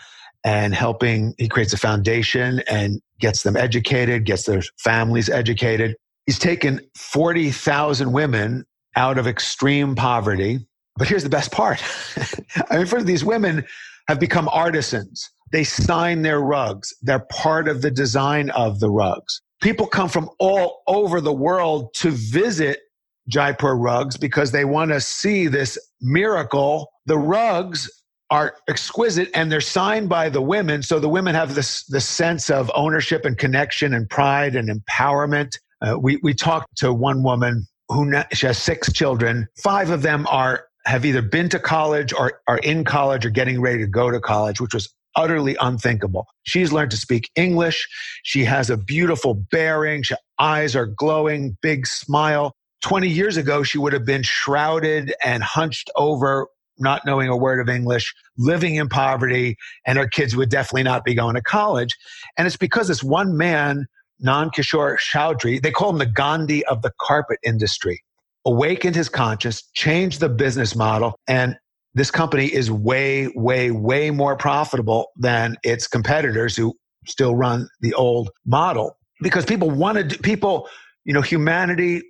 and 0.45 0.75
helping. 0.75 1.35
He 1.39 1.49
creates 1.49 1.73
a 1.73 1.77
foundation 1.79 2.63
and 2.69 3.01
gets 3.21 3.43
them 3.43 3.57
educated, 3.57 4.25
gets 4.25 4.45
their 4.45 4.63
families 4.79 5.29
educated. 5.29 5.95
He's 6.27 6.39
taken 6.39 6.81
40,000 6.97 8.13
women 8.13 8.65
out 8.97 9.19
of 9.19 9.27
extreme 9.27 9.95
poverty. 9.95 10.67
But 10.97 11.09
here's 11.09 11.23
the 11.23 11.31
best 11.31 11.51
part. 11.53 11.83
I 12.71 12.79
mean, 12.79 12.87
for 12.87 13.03
these 13.03 13.25
women 13.25 13.65
have 14.09 14.21
become 14.21 14.49
artisans. 14.49 15.31
They 15.53 15.65
sign 15.65 16.23
their 16.23 16.41
rugs. 16.41 16.95
They're 17.03 17.27
part 17.31 17.69
of 17.69 17.83
the 17.83 17.91
design 17.91 18.51
of 18.51 18.81
the 18.81 18.91
rugs. 18.91 19.41
People 19.63 19.87
come 19.87 20.09
from 20.09 20.29
all 20.39 20.83
over 20.87 21.21
the 21.21 21.33
world 21.33 21.95
to 21.95 22.11
visit 22.11 22.81
Jaipur 23.29 23.77
rugs 23.77 24.17
because 24.17 24.51
they 24.51 24.65
want 24.65 24.91
to 24.91 25.01
see 25.01 25.47
this 25.47 25.79
miracle. 26.01 26.91
The 27.07 27.19
rugs 27.19 27.89
are 28.31 28.57
exquisite 28.67 29.29
and 29.35 29.53
they're 29.53 29.61
signed 29.61 30.09
by 30.09 30.31
the 30.31 30.41
women. 30.41 30.83
So 30.83 30.99
the 30.99 31.09
women 31.09 31.35
have 31.35 31.55
this, 31.55 31.85
this 31.85 32.09
sense 32.09 32.51
of 32.51 32.71
ownership 32.75 33.25
and 33.25 33.37
connection 33.37 33.95
and 33.95 34.09
pride 34.09 34.57
and 34.57 34.69
empowerment. 34.69 35.59
Uh, 35.83 35.99
we, 35.99 36.19
we 36.23 36.33
talked 36.33 36.77
to 36.79 36.93
one 36.93 37.23
woman 37.23 37.67
who 37.89 38.11
she 38.33 38.47
has 38.47 38.57
six 38.57 38.91
children. 38.93 39.47
Five 39.63 39.91
of 39.91 40.03
them 40.03 40.27
are 40.31 40.65
have 40.85 41.05
either 41.05 41.23
been 41.23 41.49
to 41.51 41.59
college 41.59 42.13
or 42.13 42.41
are 42.49 42.59
in 42.59 42.85
college 42.85 43.25
or 43.25 43.31
getting 43.31 43.61
ready 43.61 43.79
to 43.79 43.87
go 43.87 44.11
to 44.11 44.21
college, 44.21 44.61
which 44.61 44.75
was 44.75 44.89
utterly 45.17 45.57
unthinkable. 45.61 46.27
She's 46.43 46.73
learned 46.73 46.91
to 46.93 46.97
speak 46.97 47.31
English. 47.37 47.89
She 48.23 48.45
has 48.45 48.71
a 48.71 48.77
beautiful 48.77 49.35
bearing. 49.35 50.03
Her 50.09 50.17
eyes 50.39 50.75
are 50.75 50.87
glowing, 50.87 51.57
big 51.63 51.87
smile. 51.87 52.53
20 52.83 53.09
years 53.09 53.37
ago, 53.37 53.63
she 53.63 53.79
would 53.79 53.93
have 53.93 54.05
been 54.05 54.23
shrouded 54.23 55.15
and 55.25 55.43
hunched 55.43 55.91
over 55.97 56.49
not 56.79 57.05
knowing 57.07 57.29
a 57.29 57.37
word 57.37 57.61
of 57.61 57.69
English, 57.69 58.13
living 58.37 58.75
in 58.75 58.89
poverty, 58.89 59.57
and 59.87 59.99
her 59.99 60.09
kids 60.09 60.35
would 60.35 60.49
definitely 60.49 60.83
not 60.83 61.05
be 61.05 61.15
going 61.15 61.35
to 61.35 61.43
college. 61.43 61.97
And 62.37 62.47
it's 62.47 62.57
because 62.57 62.89
this 62.89 63.03
one 63.03 63.37
man, 63.37 63.87
Nand 64.25 64.53
Kishore 64.53 64.99
Chaudhary, 64.99 65.63
they 65.63 65.71
call 65.71 65.91
him 65.91 65.99
the 65.99 66.07
Gandhi 66.07 66.65
of 66.67 66.83
the 66.83 66.93
carpet 67.01 67.39
industry, 67.45 68.03
awakened 68.45 68.97
his 68.97 69.09
conscience, 69.09 69.63
changed 69.75 70.21
the 70.21 70.29
business 70.29 70.75
model, 70.75 71.15
and 71.29 71.57
this 71.95 72.11
company 72.11 72.47
is 72.47 72.71
way, 72.71 73.29
way, 73.35 73.71
way 73.71 74.11
more 74.11 74.37
profitable 74.37 75.09
than 75.17 75.57
its 75.63 75.87
competitors 75.87 76.57
who 76.57 76.75
still 77.07 77.35
run 77.35 77.69
the 77.81 77.93
old 77.95 78.31
model 78.47 78.97
because 79.23 79.45
people 79.45 79.71
wanted 79.71 80.21
people, 80.23 80.69
you 81.05 81.13
know, 81.15 81.23
humanity, 81.23 82.03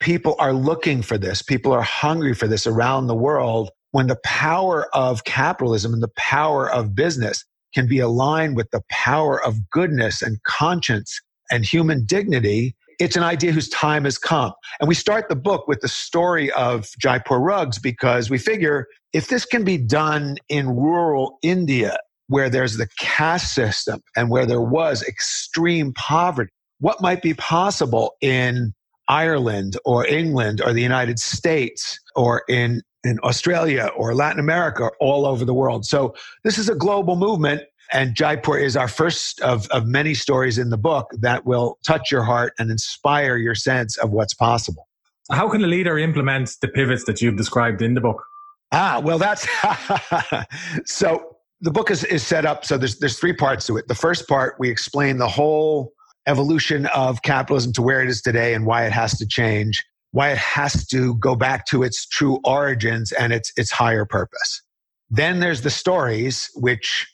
people 0.00 0.36
are 0.38 0.52
looking 0.52 1.02
for 1.02 1.16
this. 1.16 1.42
People 1.42 1.72
are 1.72 1.82
hungry 1.82 2.34
for 2.34 2.48
this 2.48 2.66
around 2.66 3.06
the 3.06 3.14
world 3.14 3.70
when 3.92 4.08
the 4.08 4.18
power 4.24 4.88
of 4.94 5.24
capitalism 5.24 5.94
and 5.94 6.02
the 6.02 6.12
power 6.16 6.70
of 6.70 6.94
business 6.94 7.44
can 7.74 7.88
be 7.88 7.98
aligned 7.98 8.56
with 8.56 8.70
the 8.70 8.82
power 8.90 9.42
of 9.42 9.70
goodness 9.70 10.22
and 10.22 10.42
conscience 10.42 11.20
and 11.50 11.64
human 11.64 12.04
dignity, 12.04 12.74
it's 12.98 13.16
an 13.16 13.22
idea 13.22 13.52
whose 13.52 13.68
time 13.68 14.04
has 14.04 14.18
come. 14.18 14.52
And 14.80 14.88
we 14.88 14.94
start 14.94 15.28
the 15.28 15.36
book 15.36 15.68
with 15.68 15.80
the 15.80 15.88
story 15.88 16.50
of 16.52 16.88
Jaipur 16.98 17.38
rugs 17.38 17.78
because 17.78 18.30
we 18.30 18.38
figure 18.38 18.86
if 19.12 19.28
this 19.28 19.44
can 19.44 19.64
be 19.64 19.78
done 19.78 20.36
in 20.48 20.68
rural 20.68 21.38
India, 21.42 21.96
where 22.28 22.50
there's 22.50 22.76
the 22.76 22.88
caste 22.98 23.54
system 23.54 24.02
and 24.16 24.30
where 24.30 24.46
there 24.46 24.60
was 24.60 25.02
extreme 25.02 25.92
poverty, 25.94 26.50
what 26.80 27.00
might 27.00 27.22
be 27.22 27.34
possible 27.34 28.14
in 28.20 28.74
Ireland 29.08 29.76
or 29.84 30.06
England 30.06 30.60
or 30.64 30.72
the 30.72 30.82
United 30.82 31.18
States 31.18 31.98
or 32.14 32.42
in 32.48 32.82
in 33.04 33.20
Australia 33.22 33.88
or 33.96 34.14
Latin 34.14 34.40
America, 34.40 34.90
all 34.98 35.26
over 35.26 35.44
the 35.44 35.54
world. 35.54 35.84
So 35.84 36.14
this 36.42 36.58
is 36.58 36.68
a 36.68 36.74
global 36.74 37.14
movement. 37.14 37.62
And 37.92 38.14
Jaipur 38.14 38.58
is 38.58 38.76
our 38.76 38.88
first 38.88 39.40
of, 39.40 39.66
of 39.68 39.86
many 39.86 40.14
stories 40.14 40.58
in 40.58 40.70
the 40.70 40.76
book 40.76 41.10
that 41.20 41.46
will 41.46 41.78
touch 41.86 42.10
your 42.10 42.22
heart 42.22 42.52
and 42.58 42.70
inspire 42.70 43.36
your 43.36 43.54
sense 43.54 43.96
of 43.98 44.10
what's 44.10 44.34
possible. 44.34 44.88
How 45.30 45.48
can 45.48 45.62
a 45.64 45.66
leader 45.66 45.98
implement 45.98 46.50
the 46.60 46.68
pivots 46.68 47.04
that 47.04 47.20
you've 47.20 47.36
described 47.36 47.82
in 47.82 47.94
the 47.94 48.00
book? 48.00 48.22
Ah, 48.72 49.00
well, 49.02 49.18
that's 49.18 49.48
so 50.84 51.36
the 51.60 51.70
book 51.70 51.90
is, 51.90 52.04
is 52.04 52.22
set 52.22 52.44
up. 52.44 52.64
So 52.64 52.78
there's, 52.78 52.98
there's 52.98 53.18
three 53.18 53.32
parts 53.32 53.66
to 53.66 53.76
it. 53.76 53.88
The 53.88 53.94
first 53.94 54.28
part, 54.28 54.56
we 54.58 54.70
explain 54.70 55.18
the 55.18 55.28
whole 55.28 55.92
evolution 56.26 56.86
of 56.86 57.22
capitalism 57.22 57.72
to 57.74 57.82
where 57.82 58.02
it 58.02 58.08
is 58.08 58.20
today 58.20 58.54
and 58.54 58.66
why 58.66 58.84
it 58.84 58.92
has 58.92 59.16
to 59.18 59.26
change 59.26 59.84
why 60.16 60.30
it 60.30 60.38
has 60.38 60.86
to 60.86 61.14
go 61.16 61.36
back 61.36 61.66
to 61.66 61.82
its 61.82 62.06
true 62.06 62.40
origins 62.42 63.12
and 63.12 63.34
its, 63.34 63.52
its 63.58 63.70
higher 63.70 64.06
purpose. 64.06 64.62
Then 65.10 65.40
there's 65.40 65.60
the 65.60 65.68
stories, 65.68 66.48
which 66.54 67.06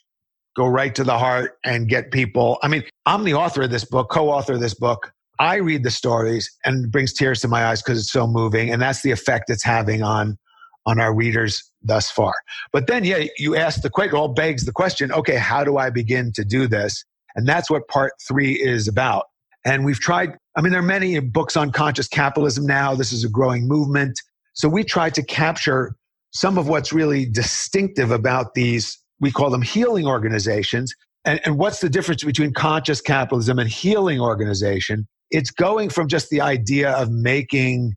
go 0.55 0.67
right 0.67 0.93
to 0.95 1.03
the 1.03 1.17
heart 1.17 1.57
and 1.63 1.89
get 1.89 2.11
people. 2.11 2.57
I 2.61 2.67
mean, 2.67 2.83
I'm 3.05 3.23
the 3.23 3.33
author 3.33 3.63
of 3.63 3.71
this 3.71 3.85
book, 3.85 4.09
co 4.09 4.29
author 4.29 4.53
of 4.53 4.59
this 4.59 4.73
book. 4.73 5.11
I 5.39 5.55
read 5.55 5.83
the 5.83 5.91
stories 5.91 6.49
and 6.63 6.85
it 6.85 6.91
brings 6.91 7.13
tears 7.13 7.41
to 7.41 7.47
my 7.47 7.65
eyes 7.65 7.81
because 7.81 7.99
it's 7.99 8.11
so 8.11 8.27
moving. 8.27 8.71
And 8.71 8.81
that's 8.81 9.01
the 9.01 9.11
effect 9.11 9.49
it's 9.49 9.63
having 9.63 10.03
on, 10.03 10.37
on 10.85 10.99
our 10.99 11.13
readers 11.13 11.63
thus 11.81 12.11
far. 12.11 12.33
But 12.71 12.87
then, 12.87 13.03
yeah, 13.03 13.25
you 13.37 13.55
ask 13.55 13.81
the 13.81 13.89
question, 13.89 14.15
all 14.15 14.27
begs 14.27 14.65
the 14.65 14.71
question, 14.71 15.11
okay, 15.11 15.37
how 15.37 15.63
do 15.63 15.77
I 15.77 15.89
begin 15.89 16.31
to 16.33 16.45
do 16.45 16.67
this? 16.67 17.03
And 17.35 17.47
that's 17.47 17.69
what 17.69 17.87
part 17.87 18.13
three 18.27 18.53
is 18.53 18.87
about. 18.87 19.25
And 19.65 19.85
we've 19.85 19.99
tried, 19.99 20.37
I 20.55 20.61
mean, 20.61 20.71
there 20.71 20.81
are 20.81 20.85
many 20.85 21.19
books 21.19 21.57
on 21.57 21.71
conscious 21.71 22.07
capitalism 22.07 22.65
now. 22.65 22.95
This 22.95 23.11
is 23.11 23.23
a 23.23 23.29
growing 23.29 23.67
movement. 23.67 24.19
So 24.53 24.69
we 24.69 24.83
tried 24.83 25.15
to 25.15 25.23
capture 25.23 25.95
some 26.31 26.57
of 26.57 26.67
what's 26.67 26.91
really 26.91 27.25
distinctive 27.25 28.11
about 28.11 28.53
these, 28.53 28.97
we 29.23 29.31
call 29.31 29.49
them 29.49 29.61
healing 29.61 30.05
organizations. 30.05 30.93
And, 31.25 31.39
and 31.45 31.57
what's 31.57 31.79
the 31.79 31.89
difference 31.89 32.23
between 32.23 32.53
conscious 32.53 32.99
capitalism 32.99 33.57
and 33.57 33.69
healing 33.69 34.19
organization? 34.19 35.07
It's 35.31 35.49
going 35.49 35.89
from 35.89 36.09
just 36.09 36.29
the 36.29 36.41
idea 36.41 36.91
of 36.91 37.09
making 37.09 37.95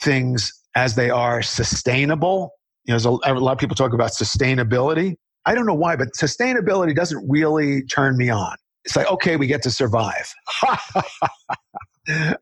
things 0.00 0.50
as 0.74 0.96
they 0.96 1.10
are 1.10 1.42
sustainable. 1.42 2.50
You 2.86 2.96
know, 2.96 3.20
a, 3.24 3.34
a 3.34 3.34
lot 3.34 3.52
of 3.52 3.58
people 3.58 3.76
talk 3.76 3.92
about 3.92 4.12
sustainability. 4.12 5.16
I 5.44 5.54
don't 5.54 5.66
know 5.66 5.74
why, 5.74 5.96
but 5.96 6.08
sustainability 6.18 6.96
doesn't 6.96 7.28
really 7.28 7.82
turn 7.82 8.16
me 8.16 8.30
on. 8.30 8.56
It's 8.86 8.96
like, 8.96 9.10
okay, 9.10 9.36
we 9.36 9.46
get 9.46 9.62
to 9.64 9.70
survive. 9.70 10.32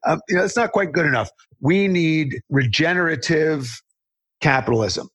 um, 0.07 0.21
you 0.29 0.37
know, 0.37 0.45
it's 0.45 0.57
not 0.57 0.71
quite 0.71 0.93
good 0.93 1.07
enough. 1.07 1.29
We 1.61 1.89
need 1.89 2.41
regenerative 2.51 3.83
capitalism. 4.41 5.09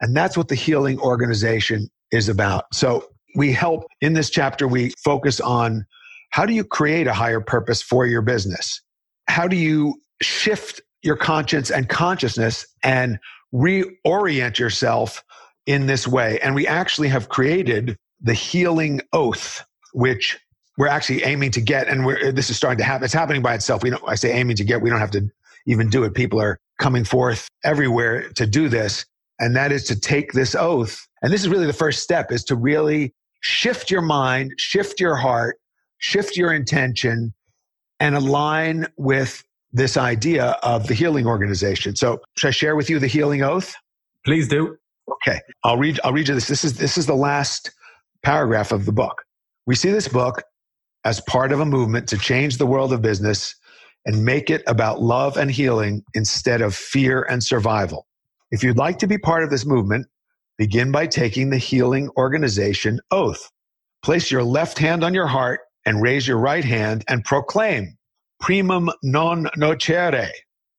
And 0.00 0.16
that's 0.16 0.36
what 0.36 0.48
the 0.48 0.54
healing 0.54 0.98
organization 0.98 1.88
is 2.14 2.28
about. 2.28 2.64
So 2.72 3.08
we 3.36 3.52
help 3.52 3.84
in 4.00 4.14
this 4.14 4.30
chapter, 4.30 4.68
we 4.68 4.92
focus 5.04 5.40
on 5.40 5.84
how 6.30 6.46
do 6.46 6.52
you 6.52 6.64
create 6.64 7.06
a 7.06 7.12
higher 7.12 7.40
purpose 7.40 7.82
for 7.82 8.06
your 8.06 8.22
business? 8.22 8.80
How 9.28 9.48
do 9.48 9.56
you 9.56 10.00
shift 10.22 10.80
your 11.02 11.16
conscience 11.16 11.70
and 11.70 11.88
consciousness 11.88 12.66
and 12.82 13.18
reorient 13.54 14.58
yourself 14.58 15.22
in 15.66 15.86
this 15.86 16.08
way. 16.08 16.40
And 16.40 16.54
we 16.54 16.66
actually 16.66 17.08
have 17.08 17.28
created 17.28 17.96
the 18.20 18.34
healing 18.34 19.00
oath, 19.12 19.64
which 19.92 20.38
we're 20.76 20.88
actually 20.88 21.22
aiming 21.22 21.52
to 21.52 21.60
get. 21.60 21.88
And 21.88 22.04
this 22.36 22.50
is 22.50 22.56
starting 22.56 22.78
to 22.78 22.84
happen. 22.84 23.04
It's 23.04 23.14
happening 23.14 23.42
by 23.42 23.54
itself. 23.54 23.82
We 23.82 23.90
don't, 23.90 24.02
I 24.06 24.16
say 24.16 24.32
aiming 24.32 24.56
to 24.56 24.64
get, 24.64 24.82
we 24.82 24.90
don't 24.90 24.98
have 24.98 25.12
to 25.12 25.28
even 25.66 25.88
do 25.88 26.04
it. 26.04 26.14
People 26.14 26.40
are 26.40 26.58
coming 26.78 27.04
forth 27.04 27.48
everywhere 27.64 28.28
to 28.32 28.46
do 28.46 28.68
this. 28.68 29.06
And 29.38 29.54
that 29.56 29.72
is 29.72 29.84
to 29.84 29.98
take 29.98 30.32
this 30.32 30.54
oath. 30.54 31.06
And 31.24 31.32
this 31.32 31.40
is 31.40 31.48
really 31.48 31.66
the 31.66 31.72
first 31.72 32.02
step 32.02 32.30
is 32.30 32.44
to 32.44 32.54
really 32.54 33.14
shift 33.40 33.90
your 33.90 34.02
mind, 34.02 34.52
shift 34.58 35.00
your 35.00 35.16
heart, 35.16 35.56
shift 35.96 36.36
your 36.36 36.52
intention 36.52 37.32
and 37.98 38.14
align 38.14 38.86
with 38.98 39.42
this 39.72 39.96
idea 39.96 40.58
of 40.62 40.86
the 40.86 40.92
healing 40.92 41.26
organization. 41.26 41.96
So, 41.96 42.20
should 42.36 42.48
I 42.48 42.50
share 42.50 42.76
with 42.76 42.90
you 42.90 42.98
the 42.98 43.06
healing 43.06 43.42
oath? 43.42 43.74
Please 44.26 44.48
do. 44.48 44.76
Okay, 45.10 45.40
I'll 45.62 45.78
read. 45.78 45.98
I'll 46.04 46.12
read 46.12 46.28
you 46.28 46.34
this. 46.34 46.46
This 46.46 46.62
is 46.62 46.74
this 46.74 46.98
is 46.98 47.06
the 47.06 47.14
last 47.14 47.70
paragraph 48.22 48.70
of 48.70 48.84
the 48.84 48.92
book. 48.92 49.22
We 49.64 49.76
see 49.76 49.90
this 49.90 50.08
book 50.08 50.42
as 51.06 51.22
part 51.22 51.52
of 51.52 51.60
a 51.60 51.66
movement 51.66 52.06
to 52.10 52.18
change 52.18 52.58
the 52.58 52.66
world 52.66 52.92
of 52.92 53.00
business 53.00 53.54
and 54.04 54.26
make 54.26 54.50
it 54.50 54.62
about 54.66 55.00
love 55.00 55.38
and 55.38 55.50
healing 55.50 56.04
instead 56.12 56.60
of 56.60 56.74
fear 56.74 57.22
and 57.22 57.42
survival. 57.42 58.06
If 58.50 58.62
you'd 58.62 58.76
like 58.76 58.98
to 58.98 59.06
be 59.06 59.16
part 59.16 59.42
of 59.42 59.48
this 59.48 59.64
movement, 59.64 60.06
begin 60.58 60.92
by 60.92 61.06
taking 61.06 61.50
the 61.50 61.58
healing 61.58 62.10
organization 62.16 63.00
oath. 63.10 63.50
Place 64.02 64.30
your 64.30 64.44
left 64.44 64.78
hand 64.78 65.02
on 65.02 65.14
your 65.14 65.26
heart 65.26 65.60
and 65.86 66.02
raise 66.02 66.26
your 66.26 66.38
right 66.38 66.64
hand 66.64 67.04
and 67.08 67.24
proclaim 67.24 67.96
primum 68.40 68.90
non 69.02 69.46
nocere. 69.56 70.30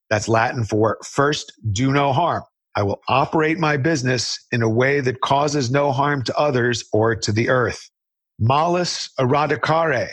That's 0.09 0.27
Latin 0.27 0.63
for 0.63 0.97
first 1.03 1.51
do 1.71 1.91
no 1.91 2.13
harm. 2.13 2.43
I 2.75 2.83
will 2.83 3.01
operate 3.07 3.57
my 3.57 3.77
business 3.77 4.37
in 4.51 4.61
a 4.61 4.69
way 4.69 4.99
that 4.99 5.21
causes 5.21 5.71
no 5.71 5.91
harm 5.91 6.23
to 6.23 6.37
others 6.37 6.83
or 6.91 7.15
to 7.15 7.31
the 7.31 7.49
earth. 7.49 7.89
Malus 8.37 9.09
eradicare. 9.19 10.09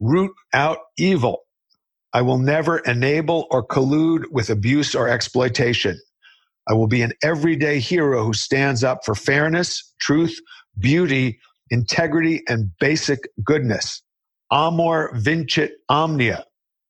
Root 0.00 0.32
out 0.52 0.78
evil. 0.98 1.42
I 2.12 2.22
will 2.22 2.38
never 2.38 2.78
enable 2.78 3.46
or 3.50 3.64
collude 3.66 4.24
with 4.30 4.50
abuse 4.50 4.94
or 4.94 5.08
exploitation. 5.08 6.00
I 6.68 6.74
will 6.74 6.86
be 6.86 7.02
an 7.02 7.12
everyday 7.22 7.80
hero 7.80 8.24
who 8.24 8.32
stands 8.32 8.84
up 8.84 9.04
for 9.04 9.14
fairness, 9.14 9.92
truth, 10.00 10.38
beauty, 10.78 11.38
integrity, 11.70 12.42
and 12.48 12.70
basic 12.78 13.20
goodness. 13.44 14.02
Amor 14.50 15.10
vincit 15.14 15.72
omnia. 15.88 16.44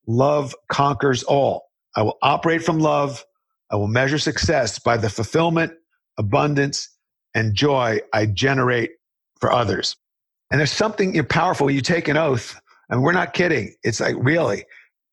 Love 0.07 0.55
conquers 0.69 1.23
all. 1.23 1.65
I 1.97 2.03
will 2.03 2.19
operate 2.23 2.63
from 2.63 2.81
love. 2.81 3.25
I 3.71 3.77
will 3.77 3.89
measure 3.89 4.19
success 4.19 4.79
by 4.79 4.97
the 4.97 5.09
fulfillment, 5.09 5.73
abundance, 6.19 6.89
and 7.35 7.55
joy 7.55 8.01
I 8.13 8.27
generate 8.27 8.91
for 9.41 9.53
others. 9.53 9.97
And 10.51 10.59
there's 10.59 10.73
something 10.73 11.23
powerful. 11.27 11.71
You 11.71 11.81
take 11.81 12.09
an 12.09 12.17
oath, 12.17 12.61
and 12.91 13.03
we're 13.03 13.13
not 13.13 13.33
kidding. 13.33 13.75
It's 13.83 14.01
like 14.01 14.17
really 14.19 14.65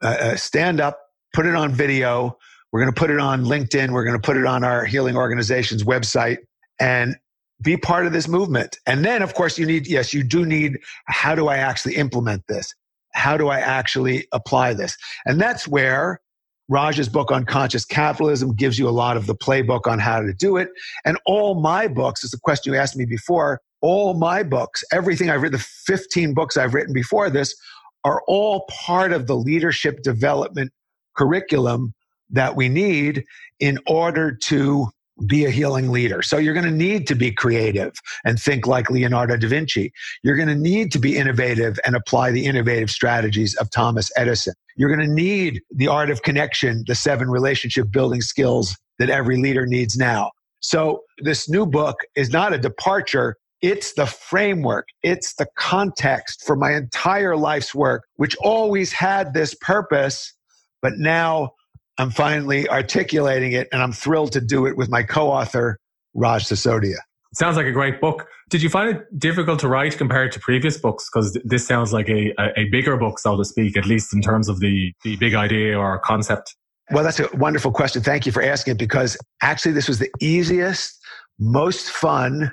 uh, 0.03 0.07
uh, 0.19 0.35
stand 0.35 0.81
up, 0.81 0.99
put 1.33 1.45
it 1.45 1.55
on 1.55 1.71
video. 1.71 2.37
We're 2.71 2.81
going 2.81 2.93
to 2.93 2.99
put 2.99 3.09
it 3.09 3.19
on 3.19 3.45
LinkedIn. 3.45 3.91
We're 3.91 4.03
going 4.03 4.19
to 4.19 4.25
put 4.25 4.37
it 4.37 4.45
on 4.45 4.63
our 4.63 4.85
healing 4.85 5.15
organization's 5.15 5.83
website 5.83 6.37
and 6.79 7.15
be 7.61 7.77
part 7.77 8.05
of 8.05 8.13
this 8.13 8.27
movement. 8.27 8.77
And 8.85 9.03
then, 9.03 9.21
of 9.21 9.33
course, 9.33 9.57
you 9.57 9.65
need, 9.65 9.87
yes, 9.87 10.13
you 10.13 10.23
do 10.23 10.45
need, 10.45 10.77
how 11.05 11.35
do 11.35 11.47
I 11.47 11.57
actually 11.57 11.95
implement 11.95 12.43
this? 12.47 12.73
how 13.13 13.37
do 13.37 13.49
I 13.49 13.59
actually 13.59 14.27
apply 14.31 14.73
this? 14.73 14.95
And 15.25 15.39
that's 15.39 15.67
where 15.67 16.21
Raj's 16.67 17.09
book 17.09 17.31
on 17.31 17.45
conscious 17.45 17.85
capitalism 17.85 18.53
gives 18.53 18.77
you 18.77 18.87
a 18.87 18.91
lot 18.91 19.17
of 19.17 19.25
the 19.25 19.35
playbook 19.35 19.87
on 19.87 19.99
how 19.99 20.21
to 20.21 20.33
do 20.33 20.57
it. 20.57 20.69
And 21.05 21.17
all 21.25 21.59
my 21.59 21.87
books, 21.87 22.23
is 22.23 22.33
a 22.33 22.39
question 22.39 22.73
you 22.73 22.79
asked 22.79 22.95
me 22.95 23.05
before, 23.05 23.61
all 23.81 24.13
my 24.13 24.43
books, 24.43 24.83
everything 24.91 25.29
I've 25.29 25.41
written, 25.41 25.57
the 25.57 25.65
15 25.85 26.33
books 26.33 26.57
I've 26.57 26.73
written 26.73 26.93
before 26.93 27.29
this, 27.29 27.55
are 28.03 28.21
all 28.27 28.65
part 28.69 29.11
of 29.11 29.27
the 29.27 29.35
leadership 29.35 30.03
development 30.03 30.71
curriculum 31.17 31.93
that 32.29 32.55
we 32.55 32.69
need 32.69 33.23
in 33.59 33.79
order 33.87 34.31
to 34.31 34.89
be 35.25 35.45
a 35.45 35.49
healing 35.49 35.91
leader. 35.91 36.21
So 36.21 36.37
you're 36.37 36.53
going 36.53 36.65
to 36.65 36.71
need 36.71 37.07
to 37.07 37.15
be 37.15 37.31
creative 37.31 37.93
and 38.23 38.39
think 38.39 38.67
like 38.67 38.89
Leonardo 38.89 39.37
da 39.37 39.47
Vinci. 39.47 39.91
You're 40.23 40.35
going 40.35 40.47
to 40.47 40.55
need 40.55 40.91
to 40.93 40.99
be 40.99 41.17
innovative 41.17 41.79
and 41.85 41.95
apply 41.95 42.31
the 42.31 42.45
innovative 42.45 42.89
strategies 42.89 43.55
of 43.55 43.69
Thomas 43.69 44.09
Edison. 44.15 44.53
You're 44.75 44.95
going 44.95 45.07
to 45.07 45.13
need 45.13 45.61
the 45.71 45.87
art 45.87 46.09
of 46.09 46.21
connection, 46.21 46.83
the 46.87 46.95
seven 46.95 47.29
relationship 47.29 47.91
building 47.91 48.21
skills 48.21 48.77
that 48.97 49.09
every 49.09 49.37
leader 49.37 49.65
needs 49.65 49.97
now. 49.97 50.31
So 50.61 51.01
this 51.19 51.49
new 51.49 51.65
book 51.65 51.97
is 52.15 52.31
not 52.31 52.53
a 52.53 52.57
departure. 52.57 53.35
It's 53.61 53.93
the 53.93 54.05
framework. 54.05 54.85
It's 55.03 55.35
the 55.35 55.47
context 55.57 56.43
for 56.45 56.55
my 56.55 56.73
entire 56.73 57.35
life's 57.35 57.75
work, 57.75 58.03
which 58.15 58.35
always 58.37 58.93
had 58.93 59.33
this 59.33 59.53
purpose, 59.55 60.33
but 60.81 60.93
now 60.97 61.51
I'm 61.99 62.11
finally 62.11 62.67
articulating 62.69 63.51
it, 63.51 63.67
and 63.73 63.81
I'm 63.81 63.91
thrilled 63.91 64.31
to 64.31 64.41
do 64.41 64.65
it 64.65 64.77
with 64.77 64.89
my 64.89 65.03
co 65.03 65.29
author, 65.29 65.77
Raj 66.13 66.45
Sisodia. 66.45 66.95
Sounds 67.33 67.57
like 67.57 67.65
a 67.65 67.71
great 67.71 67.99
book. 67.99 68.25
Did 68.49 68.63
you 68.63 68.69
find 68.69 68.89
it 68.95 69.19
difficult 69.19 69.59
to 69.59 69.67
write 69.67 69.97
compared 69.97 70.31
to 70.31 70.39
previous 70.39 70.77
books? 70.77 71.07
Because 71.13 71.37
this 71.43 71.67
sounds 71.67 71.93
like 71.93 72.09
a, 72.09 72.33
a 72.57 72.69
bigger 72.71 72.97
book, 72.97 73.19
so 73.19 73.37
to 73.37 73.43
speak, 73.45 73.77
at 73.77 73.85
least 73.85 74.13
in 74.15 74.21
terms 74.21 74.49
of 74.49 74.61
the, 74.61 74.93
the 75.03 75.17
big 75.17 75.35
idea 75.35 75.77
or 75.77 75.99
concept. 75.99 76.55
Well, 76.91 77.03
that's 77.03 77.19
a 77.19 77.29
wonderful 77.33 77.71
question. 77.71 78.01
Thank 78.01 78.25
you 78.25 78.31
for 78.31 78.41
asking 78.41 78.71
it 78.71 78.77
because 78.79 79.15
actually, 79.43 79.73
this 79.73 79.87
was 79.87 79.99
the 79.99 80.09
easiest, 80.21 80.97
most 81.37 81.91
fun, 81.91 82.51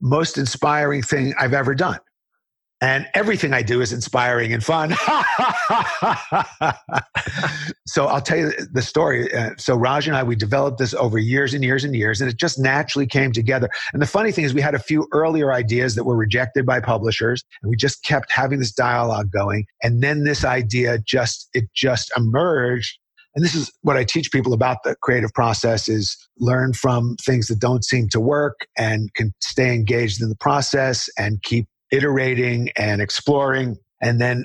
most 0.00 0.38
inspiring 0.38 1.02
thing 1.02 1.34
I've 1.40 1.54
ever 1.54 1.74
done 1.74 1.98
and 2.84 3.08
everything 3.14 3.54
I 3.54 3.62
do 3.62 3.80
is 3.80 3.94
inspiring 3.94 4.52
and 4.52 4.62
fun. 4.62 4.90
so 7.86 8.04
I'll 8.06 8.20
tell 8.20 8.36
you 8.36 8.52
the 8.72 8.82
story. 8.82 9.34
Uh, 9.34 9.52
so 9.56 9.74
Raj 9.74 10.06
and 10.06 10.14
I, 10.14 10.22
we 10.22 10.36
developed 10.36 10.76
this 10.76 10.92
over 10.92 11.16
years 11.16 11.54
and 11.54 11.64
years 11.64 11.82
and 11.84 11.96
years, 11.96 12.20
and 12.20 12.30
it 12.30 12.36
just 12.36 12.58
naturally 12.58 13.06
came 13.06 13.32
together. 13.32 13.70
And 13.94 14.02
the 14.02 14.06
funny 14.06 14.32
thing 14.32 14.44
is, 14.44 14.52
we 14.52 14.60
had 14.60 14.74
a 14.74 14.78
few 14.78 15.08
earlier 15.12 15.50
ideas 15.50 15.94
that 15.94 16.04
were 16.04 16.14
rejected 16.14 16.66
by 16.66 16.80
publishers, 16.80 17.42
and 17.62 17.70
we 17.70 17.76
just 17.76 18.04
kept 18.04 18.30
having 18.30 18.58
this 18.58 18.72
dialogue 18.72 19.30
going. 19.32 19.64
And 19.82 20.02
then 20.02 20.24
this 20.24 20.44
idea 20.44 20.98
just 20.98 21.48
it 21.54 21.64
just 21.74 22.12
emerged. 22.18 22.98
And 23.34 23.42
this 23.42 23.54
is 23.54 23.72
what 23.80 23.96
I 23.96 24.04
teach 24.04 24.30
people 24.30 24.52
about 24.52 24.82
the 24.84 24.94
creative 25.00 25.32
process 25.32 25.88
is 25.88 26.18
learn 26.38 26.74
from 26.74 27.16
things 27.16 27.46
that 27.46 27.60
don't 27.60 27.82
seem 27.82 28.10
to 28.10 28.20
work 28.20 28.66
and 28.76 29.12
can 29.14 29.32
stay 29.40 29.72
engaged 29.72 30.20
in 30.22 30.28
the 30.28 30.36
process 30.36 31.08
and 31.18 31.42
keep 31.42 31.66
iterating 31.90 32.70
and 32.76 33.00
exploring, 33.00 33.78
and 34.00 34.20
then 34.20 34.44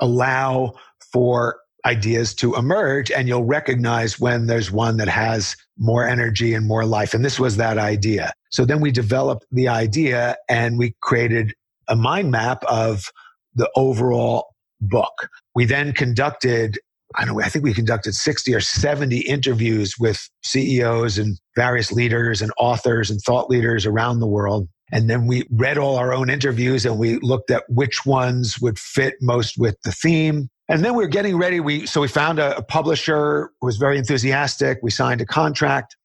allow 0.00 0.74
for 1.12 1.58
ideas 1.84 2.34
to 2.34 2.54
emerge. 2.54 3.10
And 3.10 3.28
you'll 3.28 3.44
recognize 3.44 4.18
when 4.20 4.46
there's 4.46 4.70
one 4.70 4.96
that 4.98 5.08
has 5.08 5.56
more 5.78 6.06
energy 6.06 6.54
and 6.54 6.66
more 6.66 6.84
life. 6.84 7.14
And 7.14 7.24
this 7.24 7.38
was 7.40 7.56
that 7.56 7.78
idea. 7.78 8.32
So 8.50 8.64
then 8.64 8.80
we 8.80 8.90
developed 8.90 9.46
the 9.50 9.68
idea 9.68 10.36
and 10.48 10.78
we 10.78 10.94
created 11.02 11.54
a 11.88 11.96
mind 11.96 12.30
map 12.30 12.64
of 12.64 13.10
the 13.54 13.70
overall 13.76 14.54
book. 14.80 15.28
We 15.54 15.64
then 15.64 15.92
conducted 15.92 16.78
I 17.14 17.24
don't 17.24 17.36
know, 17.36 17.42
I 17.42 17.48
think 17.48 17.64
we 17.64 17.72
conducted 17.72 18.14
60 18.14 18.54
or 18.54 18.60
70 18.60 19.20
interviews 19.20 19.94
with 19.98 20.28
CEOs 20.42 21.16
and 21.16 21.38
various 21.56 21.90
leaders 21.90 22.42
and 22.42 22.52
authors 22.58 23.10
and 23.10 23.18
thought 23.22 23.48
leaders 23.48 23.86
around 23.86 24.20
the 24.20 24.26
world. 24.26 24.68
And 24.92 25.08
then 25.08 25.26
we 25.26 25.46
read 25.50 25.78
all 25.78 25.96
our 25.96 26.12
own 26.12 26.30
interviews 26.30 26.86
and 26.86 26.98
we 26.98 27.18
looked 27.18 27.50
at 27.50 27.64
which 27.68 28.06
ones 28.06 28.58
would 28.60 28.78
fit 28.78 29.14
most 29.20 29.58
with 29.58 29.76
the 29.82 29.92
theme. 29.92 30.48
And 30.68 30.84
then 30.84 30.94
we 30.94 31.04
were 31.04 31.08
getting 31.08 31.36
ready. 31.36 31.60
We, 31.60 31.86
so 31.86 32.00
we 32.00 32.08
found 32.08 32.38
a, 32.38 32.56
a 32.56 32.62
publisher 32.62 33.50
who 33.60 33.66
was 33.66 33.76
very 33.76 33.98
enthusiastic. 33.98 34.78
We 34.82 34.90
signed 34.90 35.20
a 35.20 35.26
contract 35.26 35.96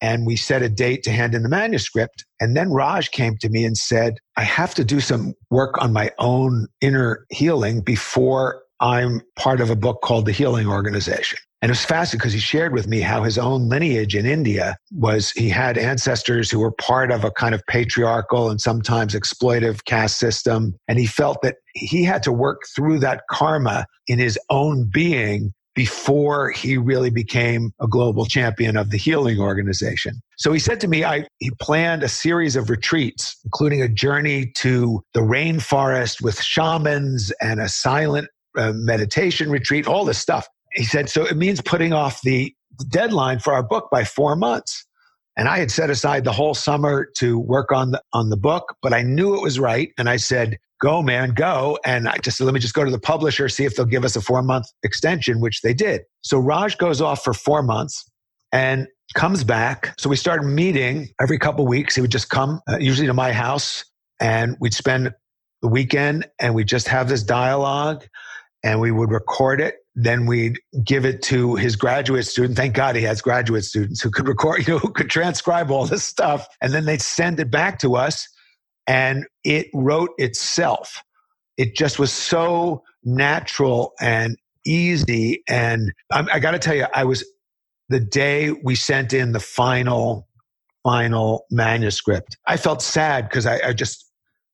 and 0.00 0.26
we 0.26 0.36
set 0.36 0.62
a 0.62 0.68
date 0.68 1.04
to 1.04 1.10
hand 1.10 1.34
in 1.34 1.42
the 1.42 1.48
manuscript. 1.48 2.24
And 2.40 2.56
then 2.56 2.72
Raj 2.72 3.10
came 3.10 3.36
to 3.38 3.48
me 3.48 3.64
and 3.64 3.76
said, 3.76 4.14
I 4.36 4.42
have 4.42 4.74
to 4.74 4.84
do 4.84 5.00
some 5.00 5.34
work 5.50 5.80
on 5.80 5.92
my 5.92 6.10
own 6.18 6.66
inner 6.80 7.24
healing 7.30 7.80
before 7.80 8.62
I'm 8.80 9.22
part 9.36 9.60
of 9.60 9.70
a 9.70 9.76
book 9.76 10.02
called 10.02 10.26
The 10.26 10.32
Healing 10.32 10.66
Organization. 10.66 11.38
And 11.62 11.70
it 11.70 11.72
was 11.72 11.84
fascinating 11.84 12.18
because 12.18 12.32
he 12.32 12.40
shared 12.40 12.72
with 12.72 12.88
me 12.88 13.00
how 13.00 13.22
his 13.22 13.38
own 13.38 13.68
lineage 13.68 14.16
in 14.16 14.26
India 14.26 14.76
was 14.90 15.30
he 15.30 15.48
had 15.48 15.78
ancestors 15.78 16.50
who 16.50 16.58
were 16.58 16.72
part 16.72 17.12
of 17.12 17.22
a 17.22 17.30
kind 17.30 17.54
of 17.54 17.62
patriarchal 17.68 18.50
and 18.50 18.60
sometimes 18.60 19.14
exploitive 19.14 19.84
caste 19.84 20.18
system. 20.18 20.74
And 20.88 20.98
he 20.98 21.06
felt 21.06 21.40
that 21.42 21.56
he 21.74 22.02
had 22.02 22.24
to 22.24 22.32
work 22.32 22.62
through 22.74 22.98
that 23.00 23.22
karma 23.30 23.86
in 24.08 24.18
his 24.18 24.36
own 24.50 24.90
being 24.92 25.52
before 25.74 26.50
he 26.50 26.76
really 26.76 27.10
became 27.10 27.72
a 27.80 27.86
global 27.86 28.26
champion 28.26 28.76
of 28.76 28.90
the 28.90 28.98
healing 28.98 29.38
organization. 29.38 30.20
So 30.36 30.52
he 30.52 30.58
said 30.58 30.80
to 30.80 30.88
me, 30.88 31.04
I, 31.04 31.26
he 31.38 31.50
planned 31.60 32.02
a 32.02 32.08
series 32.08 32.56
of 32.56 32.70
retreats, 32.70 33.38
including 33.44 33.80
a 33.80 33.88
journey 33.88 34.50
to 34.56 35.00
the 35.14 35.20
rainforest 35.20 36.20
with 36.20 36.42
shamans 36.42 37.32
and 37.40 37.60
a 37.60 37.68
silent 37.68 38.28
uh, 38.58 38.72
meditation 38.74 39.48
retreat, 39.50 39.86
all 39.86 40.04
this 40.04 40.18
stuff. 40.18 40.46
He 40.74 40.84
said, 40.84 41.08
so 41.08 41.24
it 41.24 41.36
means 41.36 41.60
putting 41.60 41.92
off 41.92 42.20
the 42.22 42.54
deadline 42.88 43.38
for 43.38 43.52
our 43.52 43.62
book 43.62 43.88
by 43.90 44.04
four 44.04 44.36
months. 44.36 44.86
And 45.36 45.48
I 45.48 45.58
had 45.58 45.70
set 45.70 45.88
aside 45.88 46.24
the 46.24 46.32
whole 46.32 46.54
summer 46.54 47.08
to 47.16 47.38
work 47.38 47.72
on 47.72 47.92
the, 47.92 48.02
on 48.12 48.28
the 48.28 48.36
book, 48.36 48.76
but 48.82 48.92
I 48.92 49.02
knew 49.02 49.34
it 49.34 49.42
was 49.42 49.58
right. 49.58 49.90
And 49.96 50.08
I 50.08 50.16
said, 50.16 50.58
go, 50.80 51.00
man, 51.00 51.30
go. 51.30 51.78
And 51.86 52.08
I 52.08 52.18
just 52.18 52.36
said, 52.36 52.44
let 52.44 52.54
me 52.54 52.60
just 52.60 52.74
go 52.74 52.84
to 52.84 52.90
the 52.90 52.98
publisher, 52.98 53.48
see 53.48 53.64
if 53.64 53.76
they'll 53.76 53.86
give 53.86 54.04
us 54.04 54.16
a 54.16 54.20
four 54.20 54.42
month 54.42 54.66
extension, 54.82 55.40
which 55.40 55.62
they 55.62 55.72
did. 55.72 56.02
So 56.22 56.38
Raj 56.38 56.76
goes 56.76 57.00
off 57.00 57.24
for 57.24 57.32
four 57.32 57.62
months 57.62 58.04
and 58.50 58.88
comes 59.14 59.44
back. 59.44 59.94
So 59.98 60.10
we 60.10 60.16
started 60.16 60.44
meeting 60.44 61.08
every 61.20 61.38
couple 61.38 61.66
weeks. 61.66 61.94
He 61.94 62.00
would 62.00 62.10
just 62.10 62.28
come, 62.28 62.60
uh, 62.68 62.78
usually 62.78 63.06
to 63.06 63.14
my 63.14 63.32
house, 63.32 63.84
and 64.20 64.56
we'd 64.60 64.74
spend 64.74 65.14
the 65.62 65.68
weekend 65.68 66.26
and 66.40 66.54
we'd 66.54 66.66
just 66.66 66.88
have 66.88 67.08
this 67.08 67.22
dialogue 67.22 68.04
and 68.62 68.80
we 68.80 68.90
would 68.90 69.10
record 69.10 69.60
it. 69.60 69.76
Then 69.94 70.26
we'd 70.26 70.58
give 70.84 71.04
it 71.04 71.22
to 71.24 71.56
his 71.56 71.76
graduate 71.76 72.26
student. 72.26 72.56
Thank 72.56 72.74
God 72.74 72.96
he 72.96 73.02
has 73.02 73.20
graduate 73.20 73.64
students 73.64 74.00
who 74.00 74.10
could 74.10 74.28
record, 74.28 74.60
you 74.66 74.74
know, 74.74 74.78
who 74.78 74.92
could 74.92 75.10
transcribe 75.10 75.70
all 75.70 75.84
this 75.84 76.04
stuff. 76.04 76.46
And 76.60 76.72
then 76.72 76.84
they'd 76.84 77.02
send 77.02 77.40
it 77.40 77.50
back 77.50 77.78
to 77.80 77.96
us 77.96 78.28
and 78.86 79.26
it 79.44 79.68
wrote 79.74 80.10
itself. 80.18 81.02
It 81.56 81.76
just 81.76 81.98
was 81.98 82.12
so 82.12 82.82
natural 83.04 83.92
and 84.00 84.36
easy. 84.64 85.42
And 85.48 85.92
I, 86.10 86.26
I 86.34 86.40
got 86.40 86.52
to 86.52 86.58
tell 86.58 86.74
you, 86.74 86.86
I 86.94 87.04
was 87.04 87.24
the 87.88 88.00
day 88.00 88.52
we 88.52 88.74
sent 88.74 89.12
in 89.12 89.32
the 89.32 89.40
final, 89.40 90.28
final 90.82 91.44
manuscript. 91.50 92.36
I 92.46 92.56
felt 92.56 92.80
sad 92.80 93.28
because 93.28 93.44
I, 93.44 93.60
I 93.68 93.72
just 93.72 94.11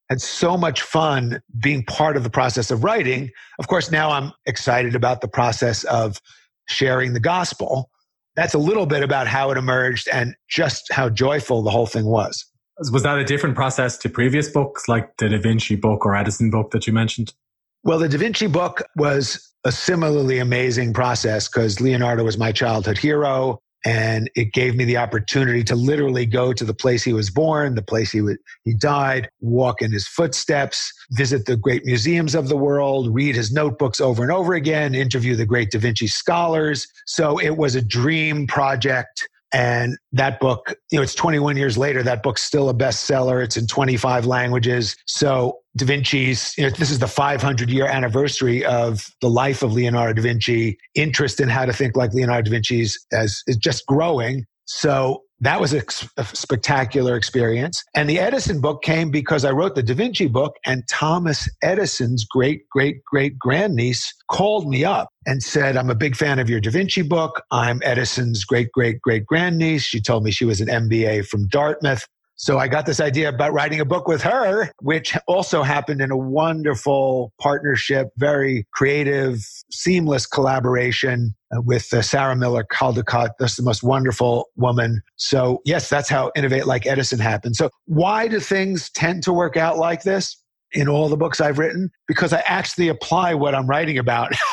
had 0.09 0.21
so 0.21 0.57
much 0.57 0.83
fun 0.83 1.42
being 1.59 1.85
part 1.85 2.16
of 2.16 2.23
the 2.23 2.31
process 2.31 2.71
of 2.71 2.85
writing. 2.85 3.31
Of 3.59 3.68
course, 3.68 3.90
now 3.90 4.11
I'm 4.11 4.33
excited 4.47 4.94
about 4.94 5.21
the 5.21 5.29
process 5.29 5.85
of 5.85 6.21
sharing 6.68 7.12
the 7.12 7.21
gospel. 7.21 7.90
That's 8.37 8.55
a 8.55 8.59
little 8.59 8.87
bit 8.87 9.03
about 9.03 9.27
how 9.27 9.51
it 9.51 9.59
emerged 9.59 10.09
and 10.09 10.35
just 10.49 10.92
how 10.92 11.09
joyful 11.09 11.62
the 11.62 11.71
whole 11.71 11.87
thing 11.87 12.07
was. 12.07 12.44
Was 12.92 13.03
that 13.03 13.18
a 13.18 13.25
different 13.25 13.57
process 13.57 13.99
to 13.99 14.09
previous 14.09 14.49
books 14.49 14.87
like 14.87 15.16
the 15.16 15.29
Da 15.29 15.38
Vinci 15.38 15.75
book 15.75 16.07
or 16.07 16.14
Edison 16.14 16.49
book 16.51 16.71
that 16.71 16.87
you 16.87 16.92
mentioned? 16.92 17.35
Well, 17.83 17.99
the 17.99 18.09
Da 18.09 18.18
Vinci 18.18 18.47
book 18.47 18.83
was 18.97 19.53
a 19.64 19.73
similarly 19.73 20.38
amazing 20.38 20.94
process 20.94 21.49
because 21.49 21.81
Leonardo 21.81 22.23
was 22.23 22.38
my 22.38 22.53
childhood 22.53 22.97
hero. 22.97 23.61
And 23.85 24.29
it 24.35 24.53
gave 24.53 24.75
me 24.75 24.85
the 24.85 24.97
opportunity 24.97 25.62
to 25.64 25.77
literally 25.77 26.27
go 26.27 26.53
to 26.53 26.64
the 26.64 26.75
place 26.75 27.05
he 27.05 27.12
was 27.12 27.31
born, 27.31 27.75
the 27.75 27.83
place 27.83 28.11
he, 28.11 28.21
would, 28.21 28.38
he 28.64 28.75
died, 28.75 29.31
walk 29.41 29.81
in 29.81 29.93
his 29.93 30.07
footsteps, 30.07 30.93
visit 31.12 31.47
the 31.47 31.57
great 31.57 31.85
museums 31.85 32.35
of 32.35 32.49
the 32.49 32.57
world, 32.57 33.14
read 33.14 33.37
his 33.37 33.53
notebooks 33.53 34.01
over 34.01 34.23
and 34.23 34.33
over 34.33 34.55
again, 34.55 34.95
interview 34.95 35.37
the 35.37 35.47
great 35.47 35.71
Da 35.71 35.79
Vinci 35.79 36.09
scholars. 36.09 36.88
So 37.07 37.38
it 37.38 37.57
was 37.57 37.77
a 37.77 37.83
dream 37.83 38.47
project 38.47 39.29
and 39.53 39.97
that 40.13 40.41
book, 40.41 40.75
you 40.91 40.99
know, 40.99 41.03
it's 41.03 41.15
21 41.15 41.57
years 41.57 41.79
later. 41.79 42.03
That 42.03 42.23
book's 42.23 42.43
still 42.43 42.69
a 42.69 42.75
bestseller. 42.75 43.43
It's 43.43 43.57
in 43.57 43.67
25 43.67 44.27
languages. 44.27 44.97
So 45.07 45.59
Da 45.77 45.87
Vinci's, 45.87 46.55
you 46.59 46.65
know, 46.65 46.71
this 46.71 46.91
is 46.91 46.99
the 46.99 47.07
500 47.07 47.71
year 47.71 47.87
anniversary 47.87 48.65
of 48.65 49.07
the 49.21 49.31
life 49.31 49.63
of 49.63 49.73
Leonardo 49.73 50.15
da 50.15 50.23
Vinci. 50.23 50.77
Interest 50.95 51.41
in 51.41 51.49
how 51.49 51.65
to 51.65 51.73
think 51.73 51.97
like 51.97 52.13
Leonardo 52.13 52.51
da 52.51 52.57
Vinci's 52.57 52.99
as 53.13 53.43
is 53.47 53.57
just 53.57 53.87
growing. 53.87 54.45
So 54.67 55.23
that 55.40 55.61
was 55.61 55.72
a, 55.72 55.83
a, 56.16 56.24
spectacular 56.24 57.16
experience. 57.16 57.85
And 57.94 58.09
the 58.09 58.18
Edison 58.18 58.61
book 58.61 58.83
came 58.83 59.11
because 59.11 59.44
I 59.44 59.53
wrote 59.53 59.74
the 59.74 59.83
Da 59.83 59.94
Vinci 59.94 60.27
book, 60.27 60.57
and 60.66 60.87
Thomas 60.88 61.48
Edison's 61.62 62.24
great, 62.24 62.68
great, 62.70 63.05
great 63.05 63.38
grandniece 63.38 64.12
called 64.31 64.68
me 64.68 64.85
up 64.85 65.11
and 65.27 65.42
said, 65.42 65.77
I'm 65.77 65.90
a 65.90 65.94
big 65.94 66.16
fan 66.16 66.38
of 66.38 66.51
your 66.51 66.61
Da 66.61 66.70
Vinci 66.70 67.03
book. 67.03 67.42
I'm 67.51 67.81
Edison's 67.85 68.44
great, 68.44 68.72
great, 68.72 69.01
great 69.01 69.27
grandniece. 69.27 69.83
She 69.83 70.01
told 70.01 70.24
me 70.24 70.31
she 70.31 70.44
was 70.44 70.61
an 70.61 70.68
MBA 70.68 71.27
from 71.27 71.46
Dartmouth. 71.46 72.07
So 72.40 72.57
I 72.57 72.68
got 72.68 72.87
this 72.87 73.01
idea 73.01 73.29
about 73.29 73.53
writing 73.53 73.81
a 73.81 73.85
book 73.85 74.07
with 74.07 74.22
her, 74.22 74.70
which 74.81 75.16
also 75.27 75.64
happened 75.64 76.01
in 76.01 76.12
a 76.12 76.16
wonderful 76.16 77.33
partnership, 77.40 78.11
very 78.16 78.64
creative, 78.72 79.40
seamless 79.72 80.24
collaboration 80.24 81.35
uh, 81.53 81.61
with 81.62 81.92
uh, 81.92 82.01
Sarah 82.01 82.37
Miller 82.37 82.64
Caldicott. 82.70 83.31
That's 83.40 83.57
the 83.57 83.64
most 83.64 83.83
wonderful 83.83 84.51
woman. 84.55 85.03
So 85.16 85.61
yes, 85.64 85.88
that's 85.88 86.09
how 86.09 86.31
Innovate 86.37 86.66
Like 86.66 86.87
Edison 86.87 87.18
happened. 87.18 87.57
So 87.57 87.70
why 87.87 88.29
do 88.29 88.38
things 88.38 88.88
tend 88.90 89.24
to 89.24 89.33
work 89.33 89.57
out 89.57 89.77
like 89.77 90.05
this? 90.05 90.40
In 90.73 90.89
all 90.89 91.09
the 91.09 91.17
books 91.17 91.41
I've 91.41 91.59
written 91.59 91.91
because 92.07 92.33
I 92.33 92.43
actually 92.47 92.89
apply 92.89 93.35
what 93.35 93.55
I'm 93.55 93.67
writing 93.67 93.99
about. 93.99 94.33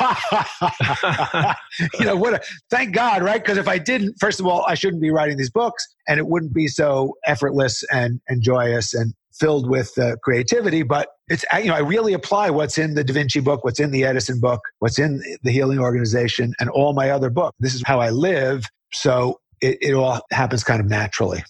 you 1.98 2.06
know, 2.06 2.16
what 2.16 2.34
a, 2.34 2.40
thank 2.70 2.94
God, 2.94 3.22
right? 3.22 3.42
Because 3.42 3.58
if 3.58 3.68
I 3.68 3.78
didn't, 3.78 4.14
first 4.18 4.40
of 4.40 4.46
all, 4.46 4.64
I 4.66 4.74
shouldn't 4.74 5.02
be 5.02 5.10
writing 5.10 5.36
these 5.36 5.50
books 5.50 5.86
and 6.08 6.18
it 6.18 6.26
wouldn't 6.26 6.54
be 6.54 6.68
so 6.68 7.14
effortless 7.26 7.84
and, 7.92 8.20
and 8.28 8.42
joyous 8.42 8.94
and 8.94 9.12
filled 9.34 9.68
with 9.68 9.96
uh, 9.98 10.16
creativity. 10.22 10.82
But 10.82 11.08
it's, 11.28 11.44
you 11.58 11.66
know, 11.66 11.74
I 11.74 11.80
really 11.80 12.14
apply 12.14 12.50
what's 12.50 12.78
in 12.78 12.94
the 12.94 13.04
Da 13.04 13.12
Vinci 13.12 13.40
book, 13.40 13.64
what's 13.64 13.80
in 13.80 13.90
the 13.90 14.04
Edison 14.04 14.40
book, 14.40 14.60
what's 14.78 14.98
in 14.98 15.20
the 15.42 15.52
Healing 15.52 15.78
Organization 15.78 16.54
and 16.58 16.70
all 16.70 16.94
my 16.94 17.10
other 17.10 17.28
books. 17.28 17.54
This 17.60 17.74
is 17.74 17.82
how 17.84 18.00
I 18.00 18.10
live. 18.10 18.64
So 18.92 19.40
it, 19.60 19.78
it 19.82 19.92
all 19.92 20.20
happens 20.30 20.64
kind 20.64 20.80
of 20.80 20.86
naturally 20.86 21.42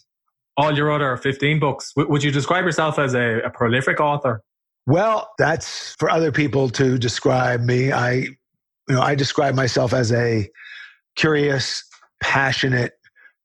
all 0.57 0.75
your 0.75 0.91
other 0.91 1.17
15 1.17 1.59
books. 1.61 1.93
Would 1.97 2.23
you 2.23 2.31
describe 2.31 2.65
yourself 2.65 2.99
as 2.99 3.15
a, 3.15 3.41
a, 3.45 3.51
prolific 3.51 4.01
author? 4.01 4.43
Well, 4.87 5.31
that's 5.39 5.97
for 5.99 6.09
other 6.09 6.31
people 6.31 6.69
to 6.71 6.97
describe 6.99 7.61
me. 7.61 7.91
I, 7.93 8.13
you 8.13 8.37
know, 8.89 9.03
I 9.03 9.17
describe 9.17 9.55
myself 9.55 9.93
as 9.93 10.13
a 10.13 10.49
curious, 11.17 11.85
passionate, 12.23 12.93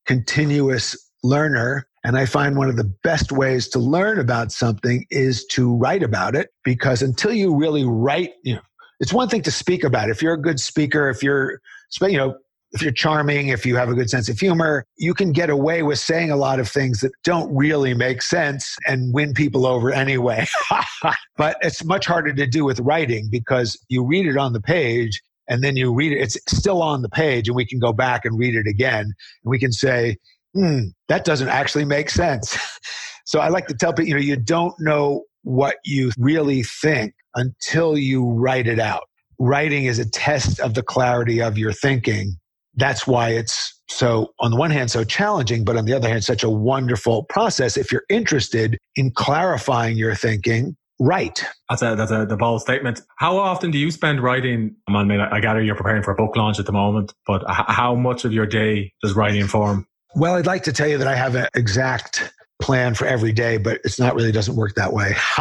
continuous 0.05 0.95
learner. 1.23 1.87
And 2.03 2.17
I 2.17 2.25
find 2.25 2.57
one 2.57 2.69
of 2.69 2.77
the 2.77 2.91
best 3.03 3.31
ways 3.31 3.67
to 3.69 3.79
learn 3.79 4.19
about 4.19 4.51
something 4.51 5.05
is 5.09 5.45
to 5.47 5.75
write 5.75 6.03
about 6.03 6.35
it 6.35 6.49
because 6.63 7.01
until 7.01 7.31
you 7.31 7.55
really 7.55 7.85
write, 7.85 8.31
you 8.43 8.55
know, 8.55 8.61
it's 8.99 9.13
one 9.13 9.29
thing 9.29 9.41
to 9.43 9.51
speak 9.51 9.83
about 9.83 10.09
it. 10.09 10.11
If 10.11 10.21
you're 10.21 10.33
a 10.33 10.41
good 10.41 10.59
speaker, 10.59 11.09
if 11.09 11.23
you're, 11.23 11.59
you 12.01 12.17
know, 12.17 12.37
if 12.73 12.81
you're 12.81 12.91
charming, 12.91 13.49
if 13.49 13.65
you 13.65 13.75
have 13.75 13.89
a 13.89 13.93
good 13.93 14.09
sense 14.09 14.29
of 14.29 14.39
humor, 14.39 14.85
you 14.97 15.13
can 15.13 15.31
get 15.31 15.49
away 15.49 15.83
with 15.83 15.99
saying 15.99 16.31
a 16.31 16.37
lot 16.37 16.59
of 16.59 16.69
things 16.69 17.01
that 17.01 17.11
don't 17.23 17.53
really 17.53 17.93
make 17.93 18.21
sense 18.21 18.75
and 18.87 19.13
win 19.13 19.33
people 19.33 19.65
over 19.65 19.91
anyway. 19.91 20.47
but 21.37 21.57
it's 21.61 21.83
much 21.83 22.05
harder 22.05 22.33
to 22.33 22.47
do 22.47 22.63
with 22.63 22.79
writing 22.79 23.27
because 23.29 23.77
you 23.89 24.05
read 24.05 24.25
it 24.25 24.37
on 24.37 24.53
the 24.53 24.61
page 24.61 25.21
and 25.49 25.63
then 25.63 25.75
you 25.75 25.93
read 25.93 26.13
it, 26.13 26.19
it's 26.19 26.37
still 26.47 26.81
on 26.81 27.01
the 27.01 27.09
page 27.09 27.47
and 27.47 27.55
we 27.55 27.65
can 27.65 27.79
go 27.79 27.91
back 27.91 28.23
and 28.23 28.39
read 28.39 28.55
it 28.55 28.67
again 28.67 29.03
and 29.03 29.15
we 29.43 29.59
can 29.59 29.71
say, 29.71 30.15
hmm, 30.53 30.79
that 31.09 31.25
doesn't 31.25 31.49
actually 31.49 31.85
make 31.85 32.09
sense. 32.09 32.57
so 33.25 33.39
I 33.39 33.49
like 33.49 33.67
to 33.67 33.73
tell 33.73 33.91
people, 33.91 34.07
you 34.07 34.13
know, 34.13 34.21
you 34.21 34.37
don't 34.37 34.75
know 34.79 35.23
what 35.43 35.75
you 35.83 36.11
really 36.17 36.63
think 36.63 37.13
until 37.35 37.97
you 37.97 38.29
write 38.31 38.67
it 38.67 38.79
out. 38.79 39.03
Writing 39.39 39.85
is 39.85 39.99
a 39.99 40.09
test 40.09 40.59
of 40.59 40.75
the 40.75 40.83
clarity 40.83 41.41
of 41.41 41.57
your 41.57 41.73
thinking 41.73 42.37
that's 42.75 43.05
why 43.05 43.29
it's 43.29 43.79
so, 43.89 44.33
on 44.39 44.51
the 44.51 44.57
one 44.57 44.71
hand, 44.71 44.89
so 44.89 45.03
challenging, 45.03 45.65
but 45.65 45.75
on 45.75 45.85
the 45.85 45.93
other 45.93 46.07
hand, 46.07 46.23
such 46.23 46.43
a 46.43 46.49
wonderful 46.49 47.23
process. 47.23 47.75
If 47.77 47.91
you're 47.91 48.05
interested 48.09 48.77
in 48.95 49.11
clarifying 49.11 49.97
your 49.97 50.15
thinking, 50.15 50.75
write. 50.99 51.45
That's 51.69 51.81
a 51.81 51.95
that's 51.95 52.11
a 52.11 52.25
the 52.25 52.37
bold 52.37 52.61
statement. 52.61 53.01
How 53.17 53.37
often 53.37 53.71
do 53.71 53.77
you 53.77 53.91
spend 53.91 54.21
writing? 54.21 54.75
I 54.87 55.03
mean, 55.03 55.19
I 55.19 55.39
gather 55.39 55.61
you're 55.61 55.75
preparing 55.75 56.03
for 56.03 56.11
a 56.11 56.15
book 56.15 56.35
launch 56.35 56.59
at 56.59 56.65
the 56.65 56.71
moment, 56.71 57.13
but 57.27 57.43
how 57.47 57.95
much 57.95 58.23
of 58.23 58.31
your 58.31 58.45
day 58.45 58.93
does 59.01 59.13
writing 59.13 59.47
form? 59.47 59.87
Well, 60.15 60.35
I'd 60.35 60.45
like 60.45 60.63
to 60.63 60.73
tell 60.73 60.87
you 60.87 60.97
that 60.97 61.07
I 61.07 61.15
have 61.15 61.35
an 61.35 61.47
exact 61.55 62.33
plan 62.61 62.93
for 62.93 63.05
every 63.05 63.33
day, 63.33 63.57
but 63.57 63.81
it's 63.83 63.99
not 63.99 64.13
really 64.13 64.31
doesn't 64.31 64.55
work 64.55 64.75
that 64.75 64.93
way. 64.93 65.15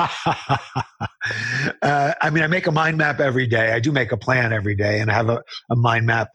uh, 1.83 2.15
I 2.21 2.31
mean, 2.31 2.43
I 2.43 2.47
make 2.47 2.67
a 2.67 2.73
mind 2.73 2.97
map 2.97 3.21
every 3.21 3.47
day. 3.47 3.73
I 3.73 3.81
do 3.81 3.93
make 3.93 4.11
a 4.11 4.17
plan 4.17 4.53
every 4.53 4.75
day, 4.75 5.01
and 5.01 5.11
I 5.11 5.15
have 5.15 5.29
a, 5.29 5.43
a 5.71 5.77
mind 5.77 6.07
map 6.07 6.31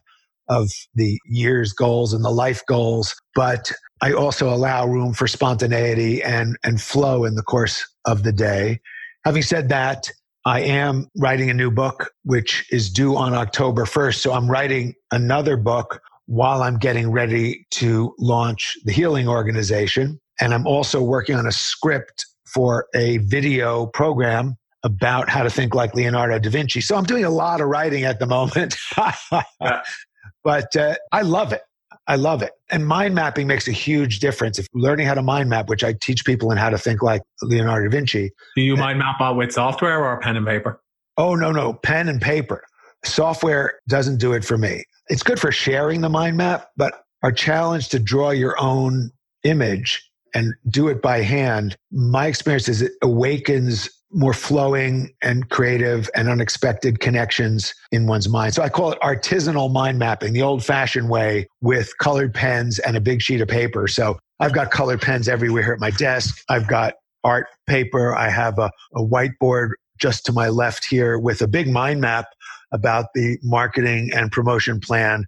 of 0.48 0.70
the 0.94 1.18
year's 1.26 1.72
goals 1.72 2.12
and 2.12 2.24
the 2.24 2.30
life 2.30 2.62
goals. 2.66 3.14
But 3.34 3.72
I 4.02 4.12
also 4.12 4.48
allow 4.48 4.86
room 4.86 5.12
for 5.14 5.26
spontaneity 5.26 6.22
and 6.22 6.56
and 6.64 6.80
flow 6.80 7.24
in 7.24 7.34
the 7.34 7.42
course 7.42 7.84
of 8.04 8.22
the 8.22 8.32
day. 8.32 8.80
Having 9.24 9.42
said 9.42 9.68
that, 9.70 10.10
I 10.44 10.60
am 10.60 11.08
writing 11.16 11.50
a 11.50 11.54
new 11.54 11.72
book, 11.72 12.12
which 12.22 12.64
is 12.70 12.88
due 12.88 13.16
on 13.16 13.34
October 13.34 13.84
1st. 13.84 14.16
So 14.16 14.32
I'm 14.32 14.48
writing 14.48 14.94
another 15.10 15.56
book 15.56 16.00
while 16.26 16.62
I'm 16.62 16.78
getting 16.78 17.10
ready 17.10 17.66
to 17.72 18.14
launch 18.18 18.76
the 18.84 18.92
healing 18.92 19.28
organization. 19.28 20.20
And 20.40 20.54
I'm 20.54 20.66
also 20.66 21.02
working 21.02 21.34
on 21.34 21.46
a 21.46 21.52
script 21.52 22.26
for 22.46 22.86
a 22.94 23.18
video 23.18 23.86
program 23.86 24.56
about 24.84 25.28
how 25.28 25.42
to 25.42 25.50
think 25.50 25.74
like 25.74 25.94
Leonardo 25.94 26.38
da 26.38 26.48
Vinci. 26.48 26.80
So 26.80 26.94
I'm 26.96 27.04
doing 27.04 27.24
a 27.24 27.30
lot 27.30 27.60
of 27.60 27.66
writing 27.66 28.04
at 28.04 28.20
the 28.20 28.26
moment. 28.26 28.76
but 30.46 30.76
uh, 30.76 30.94
I 31.10 31.22
love 31.22 31.52
it. 31.52 31.62
I 32.06 32.14
love 32.14 32.40
it. 32.40 32.52
And 32.70 32.86
mind 32.86 33.16
mapping 33.16 33.48
makes 33.48 33.66
a 33.66 33.72
huge 33.72 34.20
difference. 34.20 34.60
If 34.60 34.68
learning 34.72 35.08
how 35.08 35.14
to 35.14 35.22
mind 35.22 35.50
map, 35.50 35.68
which 35.68 35.82
I 35.82 35.92
teach 36.00 36.24
people 36.24 36.52
in 36.52 36.56
how 36.56 36.70
to 36.70 36.78
think 36.78 37.02
like 37.02 37.22
Leonardo 37.42 37.88
da 37.88 37.90
Vinci. 37.90 38.30
Do 38.54 38.62
you 38.62 38.76
mind 38.76 39.00
map 39.00 39.20
out 39.20 39.34
with 39.34 39.50
software 39.50 40.04
or 40.04 40.20
pen 40.20 40.36
and 40.36 40.46
paper? 40.46 40.80
Oh, 41.18 41.34
no, 41.34 41.50
no, 41.50 41.72
pen 41.72 42.08
and 42.08 42.22
paper. 42.22 42.62
Software 43.04 43.80
doesn't 43.88 44.18
do 44.18 44.34
it 44.34 44.44
for 44.44 44.56
me. 44.56 44.84
It's 45.08 45.24
good 45.24 45.40
for 45.40 45.50
sharing 45.50 46.00
the 46.00 46.08
mind 46.08 46.36
map, 46.36 46.68
but 46.76 47.02
our 47.24 47.32
challenge 47.32 47.88
to 47.88 47.98
draw 47.98 48.30
your 48.30 48.54
own 48.60 49.10
image 49.42 50.08
and 50.32 50.54
do 50.68 50.86
it 50.86 51.02
by 51.02 51.22
hand, 51.22 51.76
my 51.90 52.28
experience 52.28 52.68
is 52.68 52.82
it 52.82 52.92
awakens 53.02 53.90
more 54.12 54.32
flowing 54.32 55.12
and 55.22 55.48
creative 55.50 56.08
and 56.14 56.28
unexpected 56.28 57.00
connections 57.00 57.74
in 57.92 58.06
one's 58.06 58.28
mind. 58.28 58.54
So 58.54 58.62
I 58.62 58.68
call 58.68 58.92
it 58.92 59.00
artisanal 59.00 59.72
mind 59.72 59.98
mapping, 59.98 60.32
the 60.32 60.42
old 60.42 60.64
fashioned 60.64 61.10
way 61.10 61.48
with 61.60 61.96
colored 61.98 62.32
pens 62.32 62.78
and 62.78 62.96
a 62.96 63.00
big 63.00 63.20
sheet 63.20 63.40
of 63.40 63.48
paper. 63.48 63.88
So 63.88 64.18
I've 64.40 64.52
got 64.52 64.70
colored 64.70 65.00
pens 65.00 65.28
everywhere 65.28 65.62
here 65.62 65.72
at 65.72 65.80
my 65.80 65.90
desk. 65.90 66.42
I've 66.48 66.68
got 66.68 66.94
art 67.24 67.48
paper. 67.66 68.14
I 68.14 68.30
have 68.30 68.58
a, 68.58 68.70
a 68.94 69.00
whiteboard 69.00 69.70
just 69.98 70.24
to 70.26 70.32
my 70.32 70.48
left 70.48 70.84
here 70.84 71.18
with 71.18 71.42
a 71.42 71.48
big 71.48 71.68
mind 71.68 72.00
map 72.00 72.26
about 72.72 73.06
the 73.14 73.38
marketing 73.42 74.10
and 74.14 74.30
promotion 74.30 74.80
plan 74.80 75.24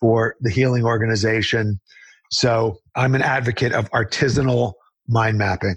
for 0.00 0.34
the 0.40 0.50
healing 0.50 0.84
organization. 0.84 1.80
So 2.30 2.78
I'm 2.96 3.14
an 3.14 3.22
advocate 3.22 3.72
of 3.72 3.90
artisanal 3.90 4.74
mind 5.06 5.38
mapping. 5.38 5.76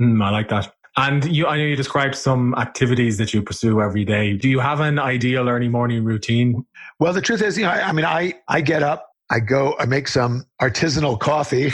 Mm, 0.00 0.22
I 0.24 0.30
like 0.30 0.48
that. 0.48 0.73
And 0.96 1.24
you, 1.24 1.46
I 1.46 1.56
know 1.56 1.64
you 1.64 1.74
described 1.74 2.14
some 2.14 2.54
activities 2.54 3.18
that 3.18 3.34
you 3.34 3.42
pursue 3.42 3.80
every 3.80 4.04
day. 4.04 4.36
Do 4.36 4.48
you 4.48 4.60
have 4.60 4.80
an 4.80 4.98
ideal 4.98 5.48
early 5.48 5.68
morning 5.68 6.04
routine? 6.04 6.64
Well, 7.00 7.12
the 7.12 7.20
truth 7.20 7.42
is, 7.42 7.58
you 7.58 7.64
know, 7.64 7.70
I, 7.70 7.88
I 7.88 7.92
mean, 7.92 8.04
I, 8.04 8.34
I 8.48 8.60
get 8.60 8.82
up, 8.84 9.10
I 9.30 9.40
go, 9.40 9.74
I 9.78 9.86
make 9.86 10.06
some 10.06 10.44
artisanal 10.62 11.18
coffee 11.18 11.72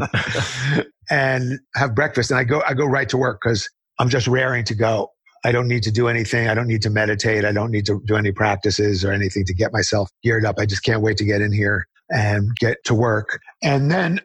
and 1.10 1.60
have 1.76 1.94
breakfast 1.94 2.32
and 2.32 2.40
I 2.40 2.44
go, 2.44 2.62
I 2.66 2.74
go 2.74 2.84
right 2.84 3.08
to 3.10 3.16
work 3.16 3.40
because 3.42 3.68
I'm 4.00 4.08
just 4.08 4.26
raring 4.26 4.64
to 4.64 4.74
go. 4.74 5.12
I 5.44 5.52
don't 5.52 5.68
need 5.68 5.84
to 5.84 5.92
do 5.92 6.08
anything. 6.08 6.48
I 6.48 6.54
don't 6.54 6.66
need 6.66 6.82
to 6.82 6.90
meditate. 6.90 7.44
I 7.44 7.52
don't 7.52 7.70
need 7.70 7.86
to 7.86 8.02
do 8.06 8.16
any 8.16 8.32
practices 8.32 9.04
or 9.04 9.12
anything 9.12 9.44
to 9.44 9.54
get 9.54 9.72
myself 9.72 10.10
geared 10.24 10.44
up. 10.44 10.56
I 10.58 10.66
just 10.66 10.82
can't 10.82 11.02
wait 11.02 11.16
to 11.18 11.24
get 11.24 11.40
in 11.40 11.52
here 11.52 11.86
and 12.10 12.50
get 12.56 12.78
to 12.86 12.94
work. 12.94 13.38
And 13.62 13.88
then 13.88 14.20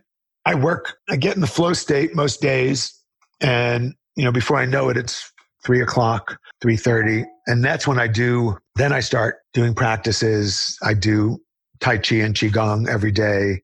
I 0.45 0.55
work, 0.55 0.97
I 1.07 1.17
get 1.17 1.35
in 1.35 1.41
the 1.41 1.47
flow 1.47 1.73
state 1.73 2.15
most 2.15 2.41
days 2.41 3.00
and, 3.41 3.93
you 4.15 4.23
know, 4.23 4.31
before 4.31 4.57
I 4.57 4.65
know 4.65 4.89
it, 4.89 4.97
it's 4.97 5.31
three 5.65 5.81
o'clock, 5.81 6.37
3.30. 6.63 7.25
And 7.47 7.63
that's 7.63 7.87
when 7.87 7.99
I 7.99 8.07
do, 8.07 8.57
then 8.75 8.93
I 8.93 8.99
start 8.99 9.37
doing 9.53 9.73
practices. 9.73 10.77
I 10.83 10.93
do 10.93 11.39
Tai 11.79 11.97
Chi 11.97 12.17
and 12.17 12.35
Qigong 12.35 12.87
every 12.87 13.11
day. 13.11 13.61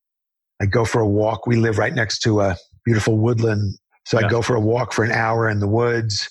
I 0.62 0.66
go 0.66 0.86
for 0.86 1.02
a 1.02 1.08
walk. 1.08 1.46
We 1.48 1.56
live 1.56 1.78
right 1.78 1.94
next 1.94 2.20
to 2.22 2.42
a 2.42 2.58
beautiful 2.86 3.18
woodland. 3.18 3.76
So 4.06 4.20
yeah. 4.20 4.26
I 4.26 4.30
go 4.30 4.42
for 4.42 4.56
a 4.56 4.60
walk 4.60 4.94
for 4.94 5.04
an 5.04 5.12
hour 5.12 5.50
in 5.50 5.60
the 5.60 5.68
woods, 5.68 6.30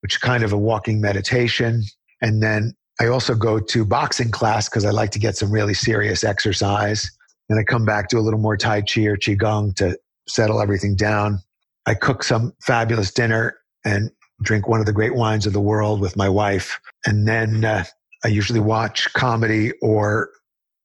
which 0.00 0.14
is 0.14 0.18
kind 0.18 0.42
of 0.42 0.52
a 0.52 0.58
walking 0.58 1.00
meditation. 1.00 1.82
And 2.22 2.42
then 2.42 2.74
I 3.00 3.06
also 3.06 3.34
go 3.34 3.60
to 3.60 3.84
boxing 3.84 4.30
class 4.30 4.68
because 4.68 4.84
I 4.84 4.90
like 4.90 5.10
to 5.12 5.18
get 5.18 5.36
some 5.36 5.50
really 5.50 5.74
serious 5.74 6.24
exercise. 6.24 7.10
And 7.48 7.58
I 7.58 7.64
come 7.64 7.84
back, 7.84 8.08
do 8.08 8.18
a 8.18 8.20
little 8.20 8.40
more 8.40 8.56
Tai 8.56 8.82
Chi 8.82 9.02
or 9.02 9.16
Qigong 9.16 9.74
to 9.76 9.98
settle 10.28 10.60
everything 10.60 10.96
down. 10.96 11.40
I 11.88 11.94
cook 11.94 12.22
some 12.22 12.52
fabulous 12.60 13.10
dinner 13.10 13.56
and 13.82 14.10
drink 14.42 14.68
one 14.68 14.78
of 14.78 14.84
the 14.84 14.92
great 14.92 15.14
wines 15.14 15.46
of 15.46 15.54
the 15.54 15.60
world 15.60 16.02
with 16.02 16.16
my 16.16 16.28
wife. 16.28 16.78
And 17.06 17.26
then 17.26 17.64
uh, 17.64 17.84
I 18.22 18.28
usually 18.28 18.60
watch 18.60 19.10
comedy 19.14 19.72
or 19.80 20.28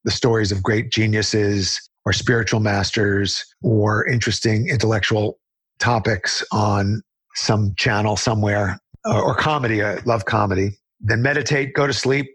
the 0.04 0.10
stories 0.10 0.50
of 0.50 0.62
great 0.62 0.90
geniuses 0.90 1.78
or 2.06 2.14
spiritual 2.14 2.60
masters 2.60 3.44
or 3.62 4.08
interesting 4.08 4.68
intellectual 4.68 5.38
topics 5.78 6.42
on 6.52 7.02
some 7.34 7.74
channel 7.76 8.16
somewhere 8.16 8.78
or, 9.04 9.22
or 9.22 9.34
comedy. 9.34 9.82
I 9.82 9.96
love 10.06 10.24
comedy. 10.24 10.70
Then 11.00 11.20
meditate, 11.20 11.74
go 11.74 11.86
to 11.86 11.92
sleep, 11.92 12.34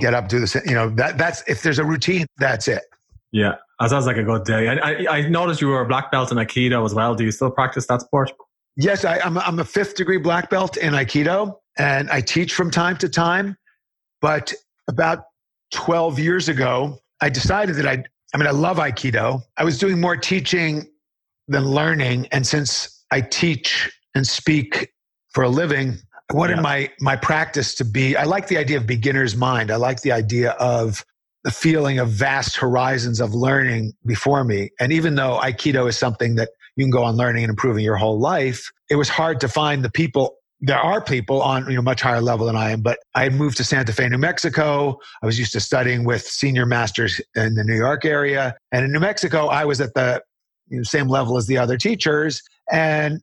get 0.00 0.12
up, 0.12 0.28
do 0.28 0.40
the 0.40 0.48
same. 0.48 0.62
You 0.66 0.74
know, 0.74 0.90
that, 0.90 1.18
that's 1.18 1.44
if 1.46 1.62
there's 1.62 1.78
a 1.78 1.84
routine, 1.84 2.26
that's 2.38 2.66
it. 2.66 2.82
Yeah. 3.30 3.54
That 3.80 3.90
sounds 3.90 4.06
like 4.06 4.16
a 4.16 4.24
good 4.24 4.44
day. 4.44 4.68
I, 4.68 4.74
I, 4.74 5.18
I, 5.18 5.28
noticed 5.28 5.60
you 5.60 5.68
were 5.68 5.80
a 5.80 5.86
black 5.86 6.10
belt 6.10 6.32
in 6.32 6.38
Aikido 6.38 6.84
as 6.84 6.94
well. 6.94 7.14
Do 7.14 7.24
you 7.24 7.30
still 7.30 7.50
practice 7.50 7.86
that 7.86 8.00
sport? 8.00 8.32
Yes, 8.76 9.04
I, 9.04 9.18
am 9.18 9.38
I'm 9.38 9.60
a 9.60 9.64
fifth 9.64 9.94
degree 9.94 10.18
black 10.18 10.50
belt 10.50 10.76
in 10.76 10.94
Aikido, 10.94 11.54
and 11.78 12.10
I 12.10 12.20
teach 12.20 12.54
from 12.54 12.70
time 12.70 12.96
to 12.98 13.08
time. 13.08 13.56
But 14.20 14.52
about 14.88 15.24
12 15.72 16.18
years 16.18 16.48
ago, 16.48 16.98
I 17.20 17.28
decided 17.28 17.76
that 17.76 17.86
I, 17.86 18.04
I 18.34 18.38
mean, 18.38 18.46
I 18.46 18.52
love 18.52 18.78
Aikido. 18.78 19.42
I 19.56 19.64
was 19.64 19.78
doing 19.78 20.00
more 20.00 20.16
teaching 20.16 20.88
than 21.46 21.64
learning. 21.64 22.26
And 22.32 22.46
since 22.46 23.04
I 23.10 23.20
teach 23.20 23.90
and 24.14 24.26
speak 24.26 24.92
for 25.30 25.44
a 25.44 25.48
living, 25.48 25.98
I 26.30 26.34
wanted 26.34 26.56
yeah. 26.56 26.62
my, 26.62 26.90
my 27.00 27.16
practice 27.16 27.74
to 27.76 27.84
be, 27.84 28.16
I 28.16 28.24
like 28.24 28.48
the 28.48 28.58
idea 28.58 28.76
of 28.76 28.86
beginner's 28.86 29.36
mind. 29.36 29.70
I 29.70 29.76
like 29.76 30.02
the 30.02 30.12
idea 30.12 30.50
of 30.52 31.04
the 31.48 31.54
feeling 31.54 31.98
of 31.98 32.10
vast 32.10 32.56
horizons 32.56 33.22
of 33.22 33.32
learning 33.32 33.94
before 34.04 34.44
me. 34.44 34.68
And 34.78 34.92
even 34.92 35.14
though 35.14 35.40
Aikido 35.42 35.88
is 35.88 35.96
something 35.96 36.34
that 36.34 36.50
you 36.76 36.84
can 36.84 36.90
go 36.90 37.02
on 37.02 37.16
learning 37.16 37.42
and 37.42 37.48
improving 37.48 37.82
your 37.82 37.96
whole 37.96 38.20
life, 38.20 38.70
it 38.90 38.96
was 38.96 39.08
hard 39.08 39.40
to 39.40 39.48
find 39.48 39.82
the 39.82 39.90
people. 39.90 40.36
There 40.60 40.76
are 40.76 41.02
people 41.02 41.40
on 41.40 41.66
you 41.70 41.76
know 41.76 41.80
much 41.80 42.02
higher 42.02 42.20
level 42.20 42.44
than 42.44 42.54
I 42.54 42.72
am, 42.72 42.82
but 42.82 42.98
I 43.14 43.30
moved 43.30 43.56
to 43.56 43.64
Santa 43.64 43.94
Fe, 43.94 44.10
New 44.10 44.18
Mexico. 44.18 44.98
I 45.22 45.26
was 45.26 45.38
used 45.38 45.52
to 45.52 45.60
studying 45.60 46.04
with 46.04 46.20
senior 46.20 46.66
masters 46.66 47.18
in 47.34 47.54
the 47.54 47.64
New 47.64 47.76
York 47.76 48.04
area, 48.04 48.54
and 48.70 48.84
in 48.84 48.92
New 48.92 49.00
Mexico, 49.00 49.46
I 49.46 49.64
was 49.64 49.80
at 49.80 49.94
the 49.94 50.20
you 50.68 50.76
know, 50.76 50.82
same 50.82 51.08
level 51.08 51.38
as 51.38 51.46
the 51.46 51.56
other 51.56 51.78
teachers, 51.78 52.42
and 52.70 53.22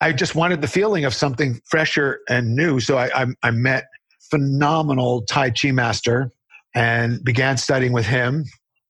I 0.00 0.10
just 0.10 0.34
wanted 0.34 0.60
the 0.60 0.66
feeling 0.66 1.04
of 1.04 1.14
something 1.14 1.60
fresher 1.66 2.18
and 2.28 2.56
new. 2.56 2.80
So 2.80 2.98
I, 2.98 3.22
I, 3.22 3.26
I 3.44 3.50
met 3.52 3.84
phenomenal 4.28 5.22
Tai 5.22 5.50
Chi 5.50 5.70
master 5.70 6.32
and 6.74 7.22
began 7.24 7.56
studying 7.56 7.92
with 7.92 8.06
him. 8.06 8.44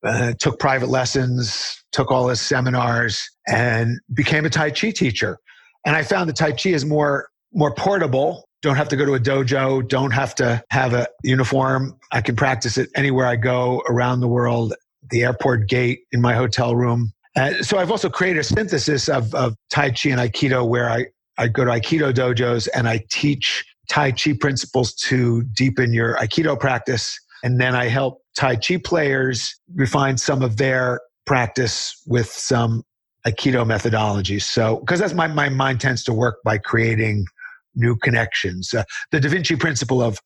Uh, 0.05 0.35
took 0.39 0.59
private 0.59 0.91
lessons, 0.91 1.83
took 1.93 2.11
all 2.11 2.29
his 2.29 2.41
seminars, 2.41 3.27
and 3.49 3.99
became 4.13 4.45
a 4.45 4.51
Tai 4.51 4.71
Chi 4.71 4.91
teacher. 4.91 5.39
And 5.87 5.97
I 5.97 6.03
found 6.03 6.29
that 6.29 6.37
Tai 6.37 6.53
Chi 6.53 6.71
is 6.71 6.85
more 6.85 7.29
more 7.55 7.75
portable. 7.75 8.45
Don't 8.63 8.77
have 8.77 8.89
to 8.89 8.97
go 8.97 9.05
to 9.05 9.15
a 9.15 9.21
dojo. 9.21 9.87
Don't 9.87 10.11
have 10.11 10.35
to 10.37 10.63
have 10.71 10.93
a 10.93 11.07
uniform. 11.23 11.99
I 12.13 12.21
can 12.21 12.37
practice 12.37 12.77
it 12.77 12.91
anywhere 12.95 13.27
I 13.27 13.37
go 13.37 13.83
around 13.89 14.21
the 14.21 14.29
world. 14.29 14.75
The 15.11 15.23
airport 15.23 15.69
gate 15.69 16.01
in 16.13 16.21
my 16.21 16.35
hotel 16.35 16.75
room. 16.75 17.13
Uh, 17.37 17.63
so 17.63 17.79
I've 17.79 17.91
also 17.91 18.09
created 18.09 18.41
a 18.41 18.45
synthesis 18.45 19.09
of, 19.09 19.35
of 19.35 19.55
Tai 19.71 19.91
Chi 19.91 20.11
and 20.11 20.21
Aikido, 20.21 20.69
where 20.69 20.91
I 20.91 21.07
I 21.39 21.49
go 21.49 21.65
to 21.65 21.71
Aikido 21.71 22.13
dojos 22.13 22.69
and 22.75 22.89
I 22.89 23.05
teach 23.11 23.65
Tai 23.89 24.13
Chi 24.13 24.35
principles 24.39 24.95
to 24.95 25.43
deepen 25.55 25.93
your 25.93 26.17
Aikido 26.17 26.59
practice 26.59 27.19
and 27.45 27.61
then 27.61 27.77
I 27.77 27.89
help 27.89 28.23
Tai 28.37 28.57
Chi 28.57 28.79
players 28.79 29.55
refine 29.77 30.17
some 30.17 30.43
of 30.43 30.57
their 30.57 31.01
practice 31.27 32.03
with 32.07 32.27
some 32.27 32.83
Aikido 33.27 33.65
methodologies. 33.65 34.43
So, 34.43 34.79
because 34.79 34.99
that's 34.99 35.13
my, 35.13 35.27
my 35.27 35.51
mind 35.51 35.81
tends 35.81 36.03
to 36.05 36.13
work 36.13 36.39
by 36.43 36.59
creating 36.59 37.27
new 37.75 37.97
connections. 37.97 38.73
Uh, 38.73 38.85
the 39.13 39.21
Da 39.21 39.29
Vinci 39.29 39.57
principle 39.57 40.03
of 40.03 40.19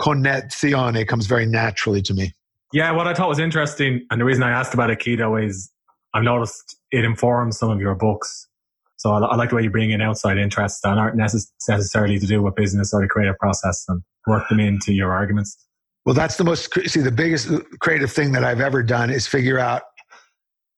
connessione 0.00 1.06
comes 1.06 1.26
very 1.26 1.44
naturally 1.44 2.02
to 2.02 2.14
me. 2.14 2.32
Yeah, 2.72 2.92
what 2.92 3.08
I 3.08 3.14
thought 3.14 3.28
was 3.28 3.40
interesting, 3.40 4.06
and 4.10 4.20
the 4.20 4.24
reason 4.24 4.44
I 4.44 4.50
asked 4.50 4.72
about 4.72 4.90
Aikido 4.90 5.44
is 5.44 5.72
I've 6.14 6.22
noticed 6.22 6.78
it 6.92 7.04
informs 7.04 7.58
some 7.58 7.70
of 7.70 7.80
your 7.80 7.96
books. 7.96 8.46
So 8.96 9.10
I, 9.10 9.18
I 9.18 9.34
like 9.34 9.50
the 9.50 9.56
way 9.56 9.62
you 9.62 9.70
bring 9.70 9.90
in 9.90 10.00
outside 10.00 10.38
interests 10.38 10.80
that 10.84 10.98
aren't 10.98 11.18
necess- 11.18 11.50
necessarily 11.68 12.20
to 12.20 12.26
do 12.26 12.42
with 12.42 12.54
business 12.54 12.94
or 12.94 13.00
the 13.00 13.08
creative 13.08 13.38
process 13.38 13.84
and 13.88 14.02
work 14.28 14.48
them 14.48 14.60
into 14.60 14.92
your 14.92 15.10
arguments. 15.12 15.56
Well, 16.04 16.14
that's 16.14 16.36
the 16.36 16.44
most, 16.44 16.72
see, 16.88 17.00
the 17.00 17.12
biggest 17.12 17.48
creative 17.80 18.10
thing 18.10 18.32
that 18.32 18.44
I've 18.44 18.60
ever 18.60 18.82
done 18.82 19.10
is 19.10 19.26
figure 19.26 19.58
out 19.58 19.82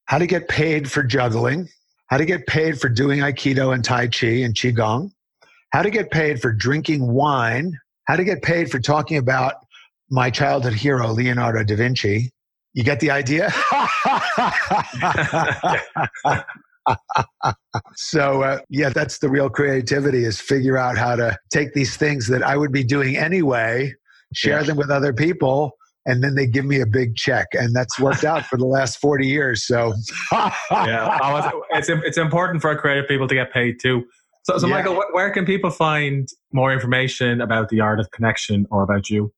how 0.07 0.19
to 0.19 0.27
get 0.27 0.49
paid 0.49 0.91
for 0.91 1.03
juggling, 1.03 1.69
how 2.09 2.19
to 2.19 2.25
get 2.25 2.47
paid 2.47 2.81
for 2.81 2.89
doing 2.89 3.21
Aikido 3.21 3.75
and 3.75 3.85
Tai 3.85 4.09
Chi 4.09 4.27
and 4.27 4.55
Qigong, 4.55 5.11
how 5.71 5.83
to 5.83 5.91
get 5.91 6.11
paid 6.11 6.41
for 6.41 6.53
drinking 6.53 7.11
wine, 7.11 7.79
how 8.07 8.17
to 8.17 8.25
get 8.25 8.43
paid 8.43 8.71
for 8.71 8.81
talking 8.81 9.17
about 9.17 9.55
my 10.11 10.29
childhood 10.29 10.75
hero, 10.75 11.13
Leonardo 11.13 11.65
da 11.65 11.77
Vinci. 11.77 12.31
You 12.75 12.85
get 12.85 13.01
the 13.01 13.11
idea? 13.11 13.53
so 17.95 18.43
uh, 18.43 18.59
yeah 18.69 18.89
that's 18.89 19.19
the 19.19 19.29
real 19.29 19.49
creativity 19.49 20.25
is 20.25 20.41
figure 20.41 20.77
out 20.77 20.99
how 20.99 21.15
to 21.15 21.37
take 21.51 21.73
these 21.75 21.97
things 21.97 22.27
that 22.27 22.43
i 22.43 22.57
would 22.57 22.73
be 22.73 22.83
doing 22.83 23.17
anyway 23.17 23.93
share 24.35 24.61
yeah. 24.61 24.67
them 24.67 24.77
with 24.77 24.91
other 24.91 25.13
people 25.13 25.73
and 26.07 26.23
then 26.23 26.35
they 26.35 26.47
give 26.47 26.65
me 26.65 26.81
a 26.81 26.87
big 26.87 27.15
check 27.17 27.49
and 27.53 27.75
that's 27.75 27.99
worked 27.99 28.25
out 28.25 28.45
for 28.47 28.57
the 28.57 28.67
last 28.67 28.99
40 29.01 29.27
years 29.27 29.67
so. 29.67 29.95
Yeah. 30.71 31.19
Oh, 31.23 31.63
it's, 31.71 31.89
it's 31.89 32.19
important 32.19 32.63
for 32.63 32.75
creative 32.77 33.09
people 33.09 33.29
to 33.29 33.35
get 33.35 33.53
paid 33.53 33.79
too. 33.81 34.05
So, 34.45 34.59
so 34.59 34.67
yeah. 34.67 34.77
michael 34.77 35.03
where 35.13 35.31
can 35.31 35.47
people 35.47 35.71
find 35.71 36.29
more 36.53 36.73
information 36.73 37.41
about 37.41 37.69
the 37.69 37.81
art 37.81 38.01
of 38.01 38.11
connection 38.11 38.67
or 38.71 38.83
about 38.83 39.09
you? 39.11 39.33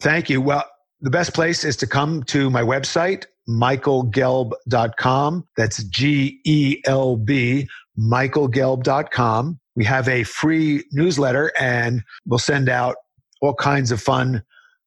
Thank 0.00 0.28
you. 0.28 0.40
Well 0.40 0.64
the 1.00 1.10
best 1.10 1.34
place 1.34 1.64
is 1.64 1.76
to 1.76 1.86
come 1.86 2.22
to 2.24 2.50
my 2.50 2.62
website 2.62 3.24
michaelgelb.com 3.48 5.44
that's 5.56 5.82
g-e-l-b 5.84 7.68
michaelgelb.com 7.98 9.58
we 9.74 9.84
have 9.84 10.08
a 10.08 10.22
free 10.24 10.84
newsletter 10.92 11.50
and 11.58 12.02
we'll 12.26 12.38
send 12.38 12.68
out 12.68 12.96
all 13.42 13.54
kinds 13.54 13.90
of 13.92 14.00
fun 14.00 14.42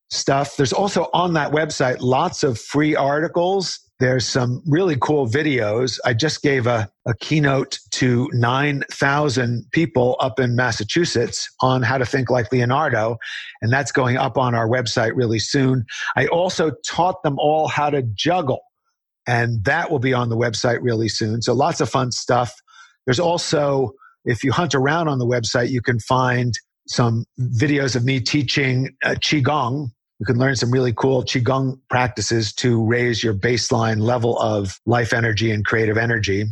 stuff. 0.10 0.56
There's 0.58 0.74
also 0.74 1.10
on 1.13 1.34
that 1.34 1.52
website 1.52 1.98
lots 2.00 2.44
of 2.44 2.60
free 2.60 2.96
articles. 2.96 3.80
There's 4.00 4.26
some 4.26 4.62
really 4.65 4.98
cool 5.00 5.28
videos. 5.28 6.00
I 6.06 6.13
just 6.13 6.41
gave 6.41 6.68
a, 6.68 6.89
a 7.06 7.13
keynote 7.15 7.80
to 7.91 8.30
9,000 8.34 9.65
people 9.72 10.18
up 10.20 10.39
in 10.39 10.56
Massachusetts 10.56 11.50
on 11.62 11.82
how 11.82 11.98
to 11.98 12.06
think 12.06 12.30
like 12.30 12.52
Leonardo, 12.52 13.18
and 13.62 13.72
that's 13.72 13.91
going 13.91 14.18
up 14.18 14.38
on 14.38 14.54
our 14.54 14.68
website 14.68 15.13
really 15.15 15.39
soon. 15.39 15.86
I 16.18 16.28
also 16.28 16.72
taught 16.86 17.24
them 17.24 17.38
all 17.39 17.68
how 17.68 17.89
to 17.89 18.02
juggle, 18.02 18.62
and 19.28 19.63
that 19.63 19.89
will 19.89 20.00
be 20.00 20.13
on 20.13 20.30
the 20.30 20.38
website 20.38 20.80
really 20.82 21.10
soon. 21.10 21.41
So 21.41 21.54
lots 21.54 21.80
of 21.80 21.89
fun 21.89 22.12
stuff. 22.12 22.54
There's 23.06 23.20
also, 23.20 23.94
if 24.26 24.44
you 24.44 24.52
hunt 24.52 24.76
around 24.76 25.08
on 25.08 25.20
the 25.20 25.28
website, 25.28 25.70
you 25.70 25.82
can 25.82 26.00
find 26.00 26.54
some 26.88 27.26
videos 27.39 27.95
of 27.95 28.04
me 28.04 28.19
teaching 28.19 28.95
uh, 29.04 29.10
Qigong, 29.12 29.89
you 30.19 30.26
can 30.26 30.38
learn 30.38 30.56
some 30.56 30.71
really 30.71 30.93
cool 30.93 31.24
Qigong 31.24 31.80
practices 31.89 32.54
to 32.54 32.84
raise 32.86 33.24
your 33.24 33.34
baseline 33.34 34.02
level 34.02 34.39
of 34.39 34.80
life 34.86 35.13
energy 35.13 35.52
and 35.52 35.65
creative 35.65 35.98
energy. 35.98 36.45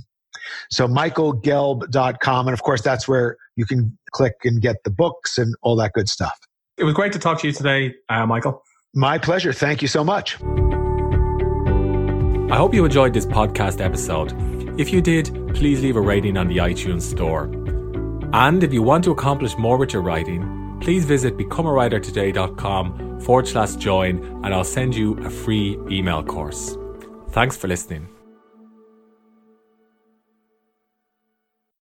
So 0.70 0.88
michaelgelb.com. 0.88 2.48
And 2.48 2.54
of 2.54 2.64
course, 2.64 2.82
that's 2.82 3.08
where 3.08 3.38
you 3.56 3.66
can 3.66 3.98
click 4.12 4.34
and 4.44 4.62
get 4.62 4.84
the 4.84 4.90
books 4.90 5.38
and 5.38 5.56
all 5.62 5.76
that 5.78 5.94
good 5.94 6.10
stuff. 6.10 6.38
It 6.78 6.84
was 6.84 6.94
great 6.94 7.14
to 7.14 7.20
talk 7.20 7.40
to 7.42 7.48
you 7.48 7.54
today, 7.54 7.96
uh, 8.10 8.26
Michael. 8.26 8.64
My 8.94 9.18
pleasure. 9.18 9.54
Thank 9.54 9.82
you 9.82 9.88
so 9.88 10.04
much. 10.04 10.42
I 12.52 12.58
hope 12.58 12.74
you 12.74 12.86
enjoyed 12.86 13.14
this 13.14 13.26
podcast 13.26 13.82
episode. 13.82 14.34
If 14.80 14.92
you 14.92 15.02
did, 15.02 15.28
please 15.56 15.82
leave 15.82 15.96
a 15.96 16.02
rating 16.02 16.38
on 16.38 16.48
the 16.48 16.58
iTunes 16.58 17.02
store. 17.02 17.48
And 18.34 18.64
if 18.64 18.74
you 18.74 18.82
want 18.82 19.04
to 19.04 19.12
accomplish 19.12 19.56
more 19.58 19.78
with 19.78 19.94
your 19.94 20.02
writing, 20.02 20.78
please 20.82 21.06
visit 21.06 21.38
becomeawritertoday.com 21.38 23.22
forward 23.22 23.48
slash 23.48 23.76
join 23.76 24.24
and 24.44 24.54
I'll 24.54 24.64
send 24.64 24.96
you 24.96 25.18
a 25.24 25.30
free 25.30 25.80
email 25.90 26.24
course. 26.24 26.76
Thanks 27.30 27.56
for 27.56 27.68
listening. 27.68 28.13